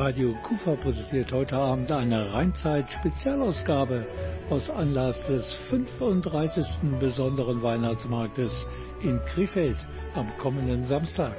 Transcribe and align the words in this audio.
Radio 0.00 0.34
Kufa 0.44 0.76
präsentiert 0.76 1.30
heute 1.30 1.56
Abend 1.56 1.92
eine 1.92 2.32
Rheinzeit-Spezialausgabe 2.32 4.06
aus 4.48 4.70
Anlass 4.70 5.20
des 5.28 5.44
35. 5.68 6.64
besonderen 6.98 7.60
Weihnachtsmarktes 7.62 8.66
in 9.02 9.20
Krefeld 9.26 9.76
am 10.14 10.34
kommenden 10.38 10.84
Samstag. 10.84 11.36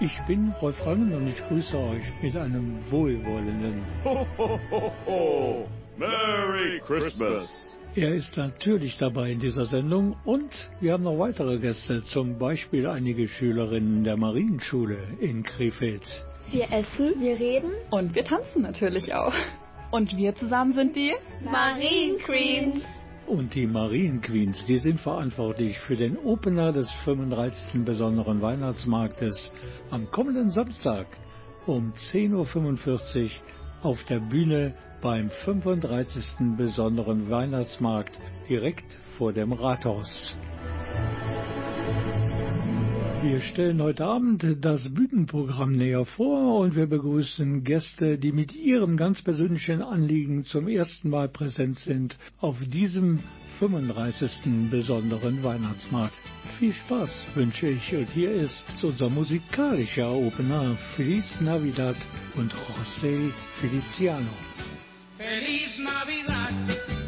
Ich 0.00 0.18
bin 0.26 0.54
Rolf 0.62 0.86
Rangen 0.86 1.12
und 1.12 1.28
ich 1.28 1.36
grüße 1.46 1.76
euch 1.76 2.04
mit 2.22 2.34
einem 2.34 2.78
wohlwollenden 2.88 3.84
Ho, 4.04 4.26
ho, 4.38 4.58
ho, 4.70 4.92
ho. 5.04 5.68
Merry 5.98 6.80
Christmas! 6.86 7.76
Er 7.94 8.14
ist 8.14 8.34
natürlich 8.38 8.96
dabei 8.96 9.32
in 9.32 9.40
dieser 9.40 9.66
Sendung 9.66 10.16
und 10.24 10.50
wir 10.80 10.94
haben 10.94 11.04
noch 11.04 11.18
weitere 11.18 11.58
Gäste, 11.58 12.02
zum 12.04 12.38
Beispiel 12.38 12.86
einige 12.86 13.28
Schülerinnen 13.28 14.02
der 14.02 14.16
Marienschule 14.16 14.96
in 15.20 15.42
Krefeld. 15.42 16.24
Wir 16.54 16.70
essen, 16.70 17.14
wir 17.18 17.36
reden 17.40 17.72
und 17.90 18.14
wir 18.14 18.24
tanzen 18.24 18.62
natürlich 18.62 19.12
auch. 19.12 19.34
Und 19.90 20.16
wir 20.16 20.36
zusammen 20.36 20.72
sind 20.72 20.94
die 20.94 21.12
Marien 21.44 22.16
Queens. 22.20 22.80
Und 23.26 23.56
die 23.56 23.66
Marien 23.66 24.20
Queens, 24.20 24.64
die 24.66 24.76
sind 24.76 25.00
verantwortlich 25.00 25.76
für 25.80 25.96
den 25.96 26.16
Opener 26.16 26.72
des 26.72 26.88
35. 27.04 27.84
besonderen 27.84 28.40
Weihnachtsmarktes 28.40 29.50
am 29.90 30.08
kommenden 30.12 30.48
Samstag 30.50 31.08
um 31.66 31.92
10.45 31.92 33.24
Uhr 33.24 33.30
auf 33.82 34.04
der 34.04 34.20
Bühne 34.20 34.74
beim 35.02 35.30
35. 35.44 36.56
besonderen 36.56 37.28
Weihnachtsmarkt 37.30 38.16
direkt 38.48 38.96
vor 39.18 39.32
dem 39.32 39.52
Rathaus. 39.52 40.36
Wir 43.24 43.40
stellen 43.40 43.80
heute 43.80 44.04
Abend 44.04 44.44
das 44.60 44.86
Bühnenprogramm 44.92 45.72
näher 45.72 46.04
vor 46.04 46.58
und 46.58 46.76
wir 46.76 46.86
begrüßen 46.86 47.64
Gäste, 47.64 48.18
die 48.18 48.32
mit 48.32 48.54
ihrem 48.54 48.98
ganz 48.98 49.22
persönlichen 49.22 49.80
Anliegen 49.80 50.44
zum 50.44 50.68
ersten 50.68 51.08
Mal 51.08 51.30
präsent 51.30 51.78
sind 51.78 52.18
auf 52.42 52.58
diesem 52.60 53.20
35. 53.60 54.70
besonderen 54.70 55.42
Weihnachtsmarkt. 55.42 56.14
Viel 56.58 56.74
Spaß 56.74 57.24
wünsche 57.34 57.66
ich 57.66 57.94
und 57.94 58.10
hier 58.10 58.30
ist 58.30 58.66
unser 58.84 59.08
musikalischer 59.08 60.12
Opener 60.12 60.76
Feliz 60.94 61.40
Navidad 61.40 61.96
und 62.36 62.52
José 62.52 63.30
Feliciano. 63.58 64.28
Feliz 65.16 65.78
Navidad. 65.78 67.03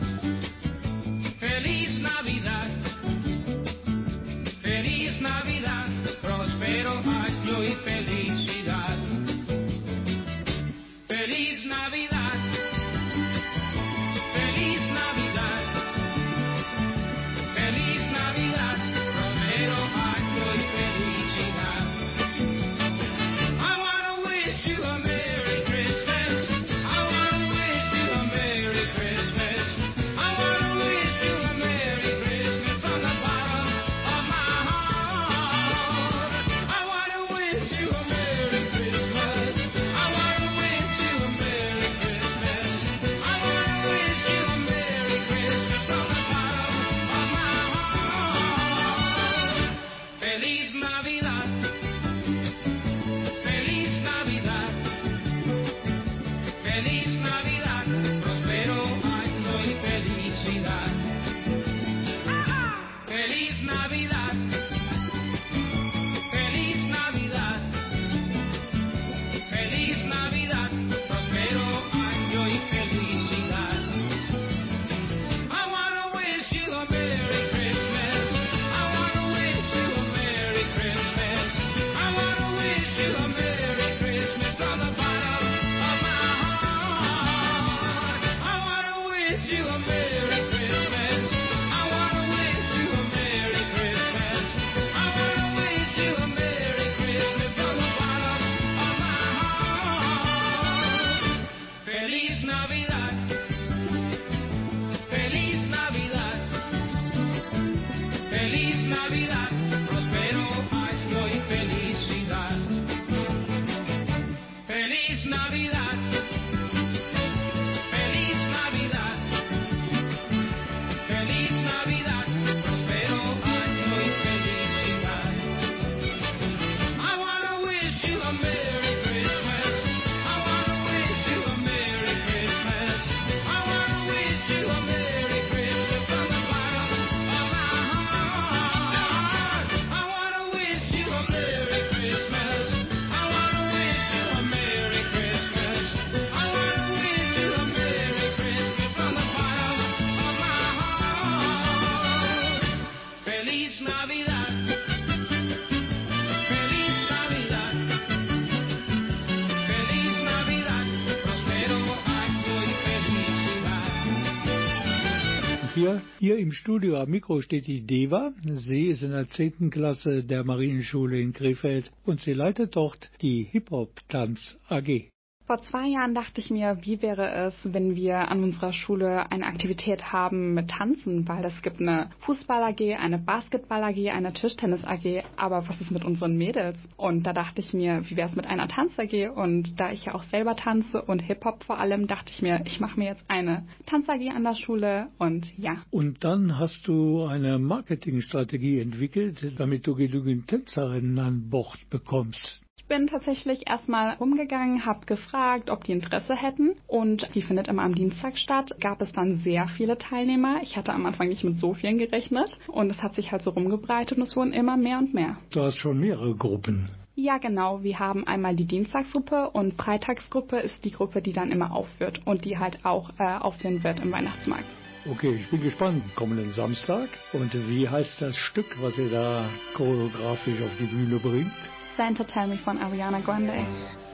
Im 166.46 166.52
Studio 166.52 167.00
am 167.00 167.10
Mikro 167.10 167.40
steht 167.42 167.66
die 167.66 167.84
Deva. 167.84 168.32
Sie 168.44 168.86
ist 168.86 169.02
in 169.02 169.10
der 169.10 169.26
10. 169.26 169.68
Klasse 169.70 170.22
der 170.22 170.44
Marienschule 170.44 171.20
in 171.20 171.32
Krefeld 171.32 171.90
und 172.04 172.20
sie 172.20 172.34
leitet 172.34 172.76
dort 172.76 173.10
die 173.20 173.42
Hip-Hop-Tanz 173.42 174.56
AG. 174.68 175.10
Vor 175.46 175.62
zwei 175.62 175.86
Jahren 175.86 176.12
dachte 176.12 176.40
ich 176.40 176.50
mir, 176.50 176.78
wie 176.80 177.00
wäre 177.02 177.30
es, 177.30 177.54
wenn 177.62 177.94
wir 177.94 178.32
an 178.32 178.42
unserer 178.42 178.72
Schule 178.72 179.30
eine 179.30 179.46
Aktivität 179.46 180.12
haben 180.12 180.54
mit 180.54 180.70
Tanzen, 180.70 181.28
weil 181.28 181.44
es 181.44 181.62
gibt 181.62 181.80
eine 181.80 182.10
Fußball-AG, 182.18 182.96
eine 182.98 183.18
Basketball-AG, 183.18 184.10
eine 184.10 184.32
Tischtennis-AG, 184.32 185.22
aber 185.36 185.68
was 185.68 185.80
ist 185.80 185.92
mit 185.92 186.04
unseren 186.04 186.36
Mädels? 186.36 186.76
Und 186.96 187.28
da 187.28 187.32
dachte 187.32 187.60
ich 187.60 187.72
mir, 187.72 188.02
wie 188.08 188.16
wäre 188.16 188.28
es 188.28 188.34
mit 188.34 188.48
einer 188.48 188.66
Tanz-AG? 188.66 189.30
Und 189.36 189.78
da 189.78 189.92
ich 189.92 190.06
ja 190.06 190.16
auch 190.16 190.24
selber 190.24 190.56
tanze 190.56 191.00
und 191.00 191.20
Hip-Hop 191.20 191.62
vor 191.62 191.78
allem, 191.78 192.08
dachte 192.08 192.32
ich 192.32 192.42
mir, 192.42 192.62
ich 192.64 192.80
mache 192.80 192.98
mir 192.98 193.06
jetzt 193.06 193.24
eine 193.28 193.68
Tanz-AG 193.86 194.28
an 194.34 194.42
der 194.42 194.56
Schule 194.56 195.10
und 195.18 195.48
ja. 195.56 195.76
Und 195.92 196.24
dann 196.24 196.58
hast 196.58 196.88
du 196.88 197.24
eine 197.24 197.60
Marketingstrategie 197.60 198.80
entwickelt, 198.80 199.54
damit 199.60 199.86
du 199.86 199.94
genügend 199.94 200.48
Tänzerinnen 200.48 201.20
an 201.20 201.48
Bord 201.50 201.78
bekommst. 201.88 202.65
Ich 202.88 202.96
bin 202.96 203.08
tatsächlich 203.08 203.68
erstmal 203.68 204.14
rumgegangen, 204.14 204.86
habe 204.86 205.06
gefragt, 205.06 205.70
ob 205.70 205.82
die 205.82 205.90
Interesse 205.90 206.36
hätten 206.36 206.76
und 206.86 207.26
die 207.34 207.42
findet 207.42 207.66
immer 207.66 207.82
am 207.82 207.96
Dienstag 207.96 208.38
statt. 208.38 208.70
Gab 208.80 209.02
es 209.02 209.10
dann 209.10 209.38
sehr 209.38 209.66
viele 209.66 209.98
Teilnehmer. 209.98 210.60
Ich 210.62 210.76
hatte 210.76 210.92
am 210.92 211.04
Anfang 211.04 211.26
nicht 211.26 211.42
mit 211.42 211.56
so 211.56 211.74
vielen 211.74 211.98
gerechnet 211.98 212.56
und 212.68 212.88
es 212.90 213.02
hat 213.02 213.16
sich 213.16 213.32
halt 213.32 213.42
so 213.42 213.50
rumgebreitet 213.50 214.16
und 214.16 214.22
es 214.22 214.36
wurden 214.36 214.52
immer 214.52 214.76
mehr 214.76 214.98
und 214.98 215.14
mehr. 215.14 215.36
Du 215.50 215.62
hast 215.62 215.78
schon 215.78 215.98
mehrere 215.98 216.36
Gruppen. 216.36 216.88
Ja, 217.16 217.38
genau. 217.38 217.82
Wir 217.82 217.98
haben 217.98 218.24
einmal 218.24 218.54
die 218.54 218.66
Dienstagsgruppe 218.66 219.50
und 219.50 219.74
Freitagsgruppe 219.74 220.58
ist 220.60 220.84
die 220.84 220.92
Gruppe, 220.92 221.22
die 221.22 221.32
dann 221.32 221.50
immer 221.50 221.74
aufführt 221.74 222.20
und 222.24 222.44
die 222.44 222.56
halt 222.56 222.84
auch 222.84 223.10
äh, 223.18 223.24
aufführen 223.24 223.82
wird 223.82 223.98
im 223.98 224.12
Weihnachtsmarkt. 224.12 224.76
Okay, 225.10 225.34
ich 225.34 225.50
bin 225.50 225.60
gespannt. 225.60 226.04
Kommenden 226.14 226.52
Samstag. 226.52 227.08
Und 227.32 227.52
wie 227.68 227.88
heißt 227.88 228.22
das 228.22 228.36
Stück, 228.36 228.80
was 228.80 228.96
ihr 228.96 229.10
da 229.10 229.48
choreografisch 229.74 230.62
auf 230.62 230.70
die 230.78 230.86
Bühne 230.86 231.18
bringt? 231.18 231.50
Santa 231.96 232.24
Tell 232.24 232.46
Me 232.46 232.58
von 232.58 232.78
Ariana 232.78 233.20
Grande. 233.20 233.54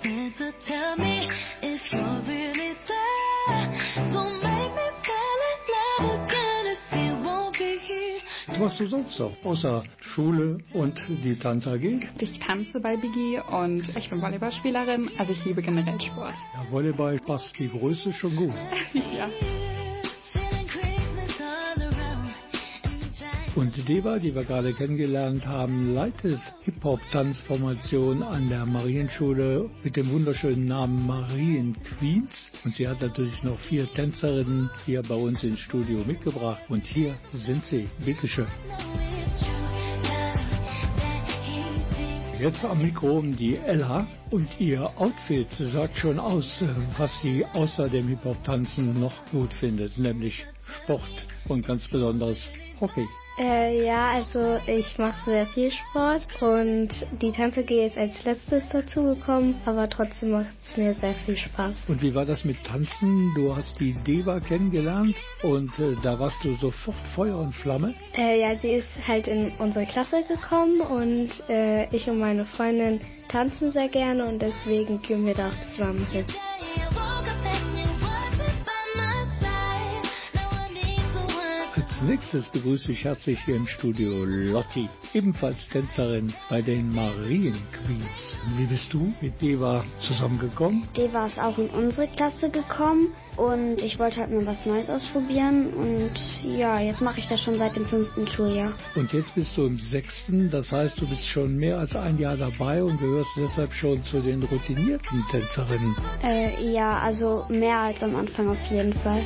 Santa, 0.02 0.52
tell 0.66 0.96
me 0.96 1.28
if 1.62 1.80
you're 1.92 2.22
really 2.28 2.76
there. 2.86 4.10
Don't 4.12 4.40
make 4.40 4.72
me 4.72 4.88
fall 5.04 5.40
in 5.50 5.58
love 5.74 6.26
again 6.26 6.66
if 6.66 6.78
you 6.92 7.24
won't 7.24 7.58
be 7.58 7.78
here. 7.78 8.18
Was 8.46 8.58
machst 8.58 8.80
du 8.80 8.86
sonst 8.86 9.18
noch, 9.18 9.32
außer 9.42 9.82
Schule 10.00 10.58
und 10.74 11.00
die 11.08 11.36
Tanz 11.36 11.66
AG? 11.66 11.82
Ich 12.20 12.38
tanze 12.38 12.78
bei 12.78 12.96
Biggie 12.96 13.40
und 13.50 13.88
ich 13.96 14.08
bin 14.08 14.22
Volleyballspielerin, 14.22 15.10
also 15.18 15.32
ich 15.32 15.44
liebe 15.44 15.60
generell 15.60 16.00
Sport. 16.00 16.34
Ja, 16.54 16.70
Volleyball 16.70 17.18
passt 17.18 17.58
die 17.58 17.68
Größe 17.68 18.12
schon 18.12 18.36
gut. 18.36 18.54
ja. 18.92 19.28
Und 23.54 23.86
Deva, 23.86 24.18
die 24.18 24.34
wir 24.34 24.44
gerade 24.44 24.72
kennengelernt 24.72 25.46
haben, 25.46 25.92
leitet 25.94 26.40
Hip-Hop-Tanzformation 26.62 28.22
an 28.22 28.48
der 28.48 28.64
Marienschule 28.64 29.68
mit 29.84 29.94
dem 29.94 30.10
wunderschönen 30.10 30.64
Namen 30.64 31.06
Marien 31.06 31.76
Queens. 31.82 32.50
Und 32.64 32.74
sie 32.76 32.88
hat 32.88 33.02
natürlich 33.02 33.42
noch 33.42 33.58
vier 33.68 33.92
Tänzerinnen 33.92 34.70
hier 34.86 35.02
bei 35.02 35.16
uns 35.16 35.42
ins 35.42 35.58
Studio 35.58 36.02
mitgebracht. 36.06 36.62
Und 36.70 36.86
hier 36.86 37.14
sind 37.32 37.62
sie. 37.66 37.90
Bitteschön. 38.02 38.46
Jetzt 42.40 42.64
am 42.64 42.80
Mikro 42.80 43.20
die 43.20 43.56
Ella 43.56 44.08
und 44.30 44.48
ihr 44.58 44.90
Outfit 44.96 45.48
sagt 45.58 45.98
schon 45.98 46.18
aus, 46.18 46.64
was 46.96 47.20
sie 47.20 47.44
außer 47.44 47.90
dem 47.90 48.08
Hip-Hop-Tanzen 48.08 48.98
noch 48.98 49.14
gut 49.30 49.52
findet, 49.52 49.98
nämlich 49.98 50.46
Sport 50.82 51.26
und 51.48 51.66
ganz 51.66 51.86
besonders 51.88 52.50
Hockey. 52.80 53.06
Äh, 53.38 53.86
ja, 53.86 54.10
also 54.10 54.60
ich 54.66 54.98
mache 54.98 55.30
sehr 55.30 55.46
viel 55.48 55.70
Sport 55.70 56.26
und 56.40 56.88
die 57.20 57.32
Tanze 57.32 57.62
G 57.62 57.86
ist 57.86 57.96
als 57.96 58.22
letztes 58.24 58.68
dazugekommen, 58.68 59.54
aber 59.64 59.88
trotzdem 59.88 60.32
macht 60.32 60.50
es 60.64 60.76
mir 60.76 60.94
sehr 60.94 61.14
viel 61.24 61.36
Spaß. 61.36 61.74
Und 61.88 62.02
wie 62.02 62.14
war 62.14 62.26
das 62.26 62.44
mit 62.44 62.62
Tanzen? 62.64 63.32
Du 63.34 63.56
hast 63.56 63.80
die 63.80 63.94
Deva 64.06 64.40
kennengelernt 64.40 65.16
und 65.42 65.70
äh, 65.78 65.96
da 66.02 66.18
warst 66.18 66.44
du 66.44 66.54
sofort 66.56 66.96
Feuer 67.14 67.38
und 67.38 67.54
Flamme. 67.54 67.94
Äh, 68.16 68.40
ja, 68.40 68.54
sie 68.56 68.72
ist 68.72 68.88
halt 69.08 69.26
in 69.26 69.52
unsere 69.58 69.86
Klasse 69.86 70.22
gekommen 70.28 70.80
und 70.82 71.30
äh, 71.48 71.86
ich 71.94 72.08
und 72.08 72.18
meine 72.18 72.44
Freundin 72.44 73.00
tanzen 73.28 73.72
sehr 73.72 73.88
gerne 73.88 74.26
und 74.26 74.42
deswegen 74.42 75.00
gehen 75.00 75.24
wir 75.24 75.34
da 75.34 75.48
auch 75.48 75.70
zusammen 75.74 76.06
hin. 76.12 76.26
Nächstes 82.02 82.48
begrüße 82.48 82.92
ich 82.92 83.04
herzlich 83.04 83.38
hier 83.44 83.56
im 83.56 83.66
Studio 83.66 84.24
Lotti, 84.24 84.88
ebenfalls 85.14 85.68
Tänzerin 85.68 86.32
bei 86.48 86.60
den 86.60 86.92
Marien 86.94 87.58
Queens. 87.72 88.36
Wie 88.56 88.66
bist 88.66 88.92
du 88.92 89.12
mit 89.20 89.40
Deva 89.40 89.84
zusammengekommen? 90.00 90.86
Deva 90.96 91.26
ist 91.26 91.38
auch 91.38 91.56
in 91.58 91.70
unsere 91.70 92.08
Klasse 92.08 92.50
gekommen 92.50 93.08
und 93.36 93.78
ich 93.78 93.98
wollte 93.98 94.20
halt 94.20 94.30
mal 94.30 94.44
was 94.46 94.64
Neues 94.66 94.90
ausprobieren 94.90 95.72
und 95.74 96.12
ja, 96.44 96.80
jetzt 96.80 97.00
mache 97.00 97.20
ich 97.20 97.28
das 97.28 97.40
schon 97.40 97.58
seit 97.58 97.76
dem 97.76 97.86
fünften 97.86 98.26
Schuljahr. 98.28 98.72
Und 98.96 99.12
jetzt 99.12 99.34
bist 99.34 99.56
du 99.56 99.66
im 99.66 99.78
sechsten, 99.78 100.50
das 100.50 100.72
heißt, 100.72 101.00
du 101.00 101.08
bist 101.08 101.26
schon 101.26 101.56
mehr 101.56 101.78
als 101.78 101.94
ein 101.94 102.18
Jahr 102.18 102.36
dabei 102.36 102.82
und 102.82 102.98
gehörst 102.98 103.30
deshalb 103.36 103.72
schon 103.72 104.02
zu 104.04 104.20
den 104.20 104.42
routinierten 104.42 105.24
Tänzerinnen. 105.30 105.94
Äh, 106.22 106.72
ja, 106.72 106.98
also 106.98 107.46
mehr 107.48 107.78
als 107.78 108.02
am 108.02 108.16
Anfang 108.16 108.48
auf 108.48 108.70
jeden 108.70 108.92
Fall. 108.94 109.22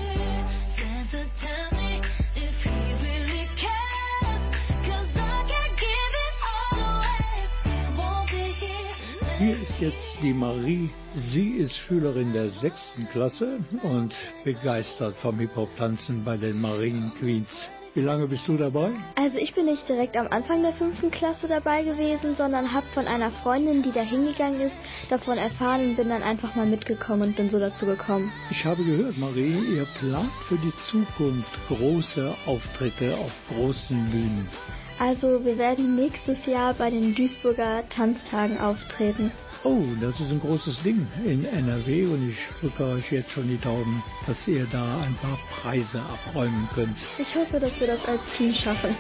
Jetzt 9.81 10.19
die 10.23 10.33
Marie. 10.33 10.91
Sie 11.15 11.51
ist 11.51 11.75
Schülerin 11.77 12.33
der 12.33 12.51
sechsten 12.51 13.09
Klasse 13.09 13.59
und 13.83 14.15
begeistert 14.45 15.17
vom 15.19 15.39
Hip-Hop-Tanzen 15.39 16.25
bei 16.25 16.37
den 16.37 16.61
Marien 16.61 17.13
Queens. 17.19 17.71
Wie 17.95 18.03
lange 18.03 18.27
bist 18.27 18.47
du 18.47 18.57
dabei? 18.59 18.93
Also 19.15 19.39
ich 19.39 19.55
bin 19.55 19.65
nicht 19.65 19.89
direkt 19.89 20.17
am 20.19 20.29
Anfang 20.29 20.63
der 20.63 20.75
fünften 20.75 21.11
Klasse 21.11 21.49
dabei 21.49 21.83
gewesen, 21.83 22.37
sondern 22.37 22.73
habe 22.73 22.87
von 22.93 23.07
einer 23.07 23.31
Freundin, 23.31 23.83
die 23.83 23.93
da 23.93 24.03
hingegangen 24.03 24.61
ist, 24.61 24.77
davon 25.09 25.39
erfahren 25.39 25.91
und 25.91 25.97
bin 25.97 26.11
dann 26.11 26.23
einfach 26.23 26.55
mal 26.55 26.67
mitgekommen 26.67 27.31
und 27.31 27.37
bin 27.37 27.49
so 27.49 27.59
dazu 27.59 27.87
gekommen. 27.87 28.31
Ich 28.51 28.65
habe 28.67 28.85
gehört, 28.85 29.17
Marie, 29.17 29.77
ihr 29.77 29.87
plant 29.99 30.31
für 30.47 30.59
die 30.59 30.75
Zukunft 30.91 31.51
große 31.69 32.35
Auftritte 32.45 33.17
auf 33.17 33.33
großen 33.49 34.11
Bühnen. 34.11 34.49
Also 34.99 35.45
wir 35.45 35.59
werden 35.59 35.95
nächstes 35.95 36.45
Jahr 36.47 36.73
bei 36.73 36.89
den 36.91 37.15
Duisburger 37.15 37.87
Tanztagen 37.91 38.59
auftreten. 38.59 39.31
Oh, 39.65 39.83
das 40.01 40.19
ist 40.21 40.31
ein 40.31 40.41
großes 40.41 40.83
Ding 40.83 41.07
in 41.25 41.45
NRW 41.45 42.07
und 42.07 42.31
ich 42.31 42.37
drücke 42.61 42.85
euch 42.85 43.11
jetzt 43.11 43.31
schon 43.31 43.49
die 43.49 43.59
Daumen, 43.59 44.03
dass 44.27 44.47
ihr 44.47 44.67
da 44.67 45.01
ein 45.01 45.15
paar 45.17 45.39
Preise 45.61 46.01
abräumen 46.01 46.69
könnt. 46.75 46.99
Ich 47.19 47.35
hoffe, 47.35 47.59
dass 47.59 47.79
wir 47.81 47.87
das 47.87 48.05
als 48.05 48.23
Team 48.37 48.55
schaffen. 48.55 48.97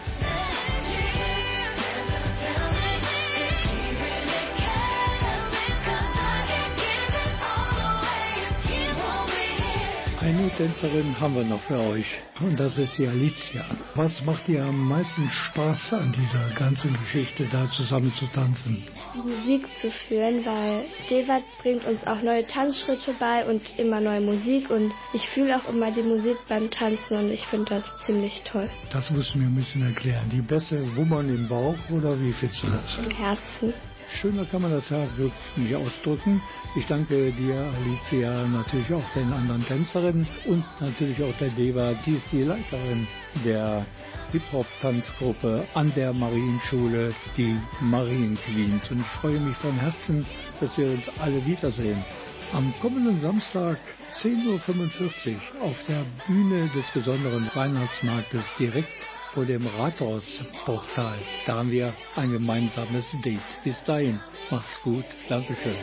Eine 10.47 10.55
Tänzerin 10.55 11.19
haben 11.19 11.35
wir 11.35 11.43
noch 11.43 11.61
für 11.63 11.77
euch 11.77 12.07
und 12.41 12.61
das 12.61 12.79
ist 12.79 12.97
die 12.99 13.09
Alicia. 13.09 13.65
Was 13.97 14.23
macht 14.25 14.47
dir 14.47 14.63
am 14.63 14.87
meisten 14.87 15.29
Spaß 15.29 15.95
an 15.95 16.13
dieser 16.13 16.55
ganzen 16.55 16.97
Geschichte, 17.01 17.49
da 17.51 17.69
zusammen 17.69 18.13
zu 18.13 18.27
tanzen? 18.27 18.85
Musik 19.15 19.67
zu 19.81 19.91
führen, 19.91 20.47
weil 20.47 20.85
Devat 21.11 21.43
bringt 21.61 21.85
uns 21.85 22.07
auch 22.07 22.23
neue 22.23 22.47
Tanzschritte 22.47 23.13
bei 23.19 23.45
und 23.45 23.61
immer 23.77 24.01
neue 24.01 24.21
Musik 24.21 24.71
und 24.71 24.93
ich 25.13 25.29
fühle 25.31 25.57
auch 25.57 25.69
immer 25.69 25.91
die 25.91 26.05
Musik 26.05 26.37
beim 26.49 26.71
Tanzen 26.71 27.17
und 27.17 27.33
ich 27.33 27.45
finde 27.47 27.65
das 27.65 28.07
ziemlich 28.07 28.45
toll. 28.45 28.71
Das 28.93 29.11
musst 29.11 29.35
du 29.35 29.39
mir 29.39 29.47
ein 29.47 29.57
bisschen 29.57 29.83
erklären. 29.83 30.31
Die 30.31 30.43
Bässe 30.43 30.79
wummern 30.95 31.29
im 31.29 31.49
Bauch 31.49 31.75
oder 31.91 32.21
wie 32.21 32.33
findest 32.33 32.63
du 32.63 32.69
das? 32.69 32.99
Im 32.99 33.11
Herzen. 33.11 33.75
Schöner 34.15 34.45
kann 34.47 34.63
man 34.63 34.71
das 34.71 34.89
ja 34.89 35.07
wirklich 35.17 35.77
ausdrücken. 35.77 36.41
Ich 36.75 36.87
danke 36.87 37.33
dir, 37.33 37.71
Alicia, 37.77 38.47
natürlich 38.47 38.93
auch 38.93 39.05
den 39.15 39.33
anderen 39.33 39.65
Tänzerinnen 39.67 40.27
und 40.47 40.65
natürlich 40.81 41.23
auch 41.23 41.37
der 41.39 41.51
Deva, 41.51 41.95
die 42.07 42.15
ist 42.17 42.31
die 42.33 42.43
Leiterin 42.43 43.07
der 43.45 43.85
Hip-Hop-Tanzgruppe 44.33 45.67
an 45.75 45.93
der 45.95 46.13
Marienschule, 46.13 47.15
die 47.37 47.57
Marien 47.81 48.39
Queens. 48.45 48.91
Und 48.91 49.01
ich 49.01 49.21
freue 49.21 49.41
mich 49.41 49.57
von 49.59 49.75
Herzen, 49.75 50.27
dass 50.61 50.77
wir 50.77 50.91
uns 50.91 51.09
alle 51.19 51.45
wiedersehen. 51.45 52.05
Am 52.53 52.73
kommenden 52.81 53.21
Samstag 53.21 53.79
10.45 54.15 54.47
Uhr 54.47 55.63
auf 55.63 55.77
der 55.89 56.05
Bühne 56.27 56.69
des 56.69 56.87
besonderen 56.93 57.51
Weihnachtsmarktes 57.55 58.45
direkt 58.59 58.89
vor 59.37 59.45
dem 59.45 59.67
Rathausportal. 59.67 61.19
Da 61.45 61.57
haben 61.57 61.71
wir 61.71 61.93
ein 62.15 62.33
gemeinsames 62.33 63.05
Date. 63.23 63.39
Bis 63.65 63.85
dahin, 63.85 64.19
macht's 64.51 64.81
gut. 64.83 65.05
Dankeschön. 65.29 65.77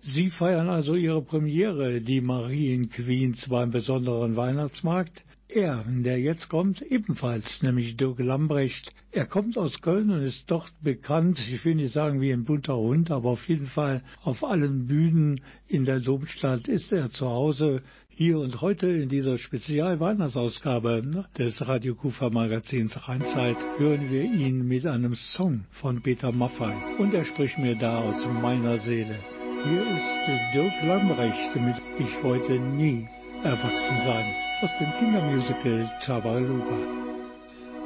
Sie 0.00 0.30
feiern 0.30 0.68
also 0.68 0.94
ihre 0.94 1.22
Premiere, 1.22 2.02
die 2.02 2.20
Marien 2.20 2.88
Queens 2.90 3.48
beim 3.48 3.72
besonderen 3.72 4.36
Weihnachtsmarkt. 4.36 5.24
Er, 5.58 5.84
der 5.88 6.20
jetzt 6.20 6.48
kommt, 6.48 6.82
ebenfalls, 6.82 7.64
nämlich 7.64 7.96
Dirk 7.96 8.20
Lambrecht. 8.20 8.92
Er 9.10 9.26
kommt 9.26 9.58
aus 9.58 9.80
Köln 9.80 10.08
und 10.10 10.22
ist 10.22 10.48
dort 10.48 10.70
bekannt, 10.84 11.40
ich 11.50 11.64
will 11.64 11.74
nicht 11.74 11.92
sagen 11.92 12.20
wie 12.20 12.30
ein 12.32 12.44
bunter 12.44 12.76
Hund, 12.76 13.10
aber 13.10 13.30
auf 13.30 13.48
jeden 13.48 13.66
Fall 13.66 14.04
auf 14.22 14.44
allen 14.44 14.86
Bühnen 14.86 15.40
in 15.66 15.84
der 15.84 15.98
Domstadt 15.98 16.68
ist 16.68 16.92
er 16.92 17.10
zu 17.10 17.26
Hause. 17.26 17.82
Hier 18.08 18.38
und 18.38 18.60
heute 18.60 18.86
in 18.86 19.08
dieser 19.08 19.36
Spezial-Weihnachtsausgabe 19.36 21.26
des 21.36 21.60
Radio 21.66 21.96
Kufa 21.96 22.30
Magazins 22.30 22.96
Rheinzeit 23.08 23.56
hören 23.78 24.12
wir 24.12 24.22
ihn 24.22 24.64
mit 24.64 24.86
einem 24.86 25.14
Song 25.14 25.64
von 25.72 26.00
Peter 26.02 26.30
Maffay. 26.30 26.76
Und 27.00 27.14
er 27.14 27.24
spricht 27.24 27.58
mir 27.58 27.74
da 27.74 27.98
aus 27.98 28.24
meiner 28.40 28.78
Seele. 28.78 29.18
Hier 29.64 29.82
ist 29.82 30.54
Dirk 30.54 30.84
Lambrecht 30.84 31.56
mit 31.56 31.82
Ich 31.98 32.22
wollte 32.22 32.60
nie 32.60 33.08
erwachsen 33.42 33.96
sein 34.04 34.47
aus 34.60 34.70
dem 34.78 34.92
Kindermusical 34.98 35.88
Tabaluga. 36.04 36.76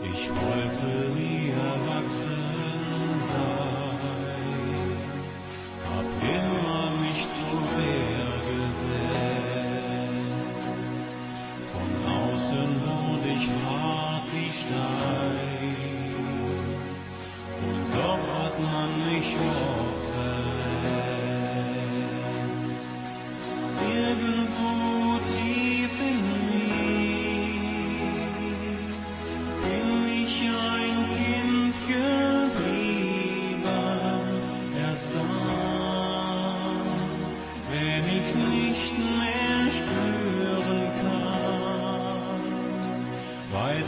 Ich 0.03 0.31
wollte 0.31 1.11
nie 1.15 1.51
erwachsen 1.51 2.32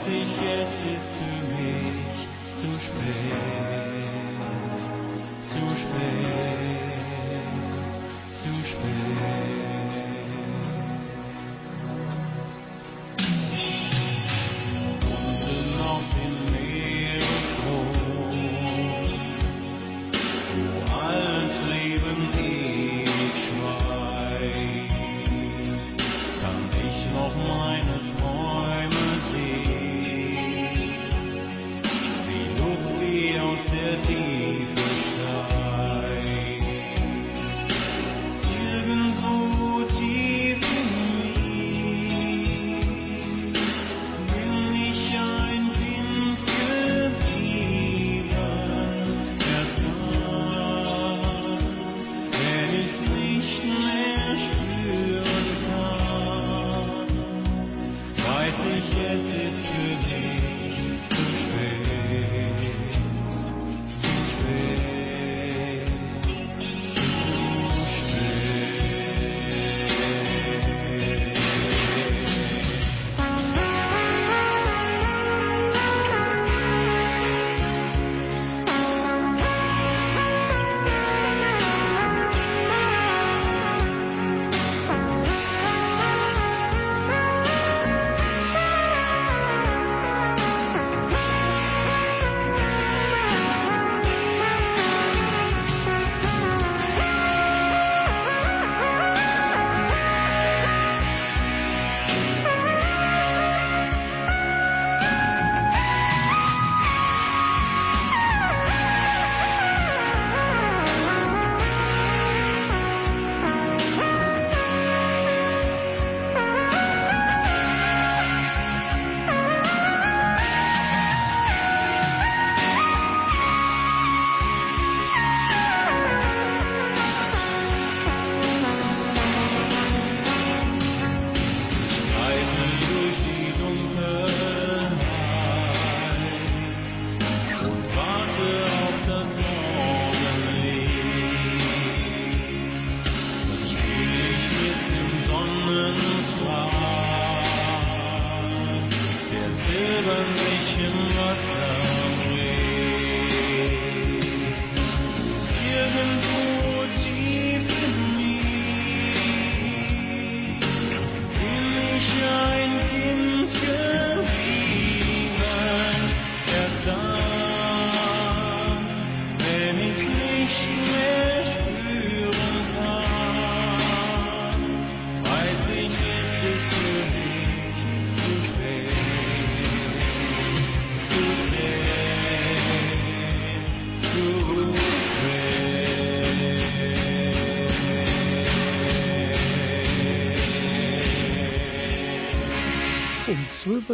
ich, 0.06 0.32
es 0.42 0.74
ist 0.94 1.10
für 1.18 1.38
mich 1.54 2.28
zu 2.60 2.70
spät, 2.84 3.53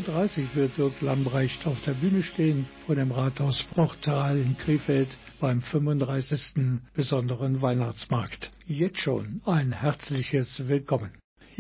12.30 0.01 0.39
Uhr 0.39 0.55
wird 0.55 0.79
Dirk 0.79 1.01
Lambrecht 1.03 1.67
auf 1.67 1.77
der 1.85 1.93
Bühne 1.93 2.23
stehen 2.23 2.67
vor 2.87 2.95
dem 2.95 3.11
Rathaus 3.11 3.63
Brochtal 3.75 4.39
in 4.39 4.57
Krefeld 4.57 5.09
beim 5.41 5.61
35. 5.61 6.81
besonderen 6.95 7.61
Weihnachtsmarkt. 7.61 8.51
Jetzt 8.67 9.01
schon 9.01 9.43
ein 9.45 9.73
herzliches 9.73 10.67
Willkommen. 10.67 11.11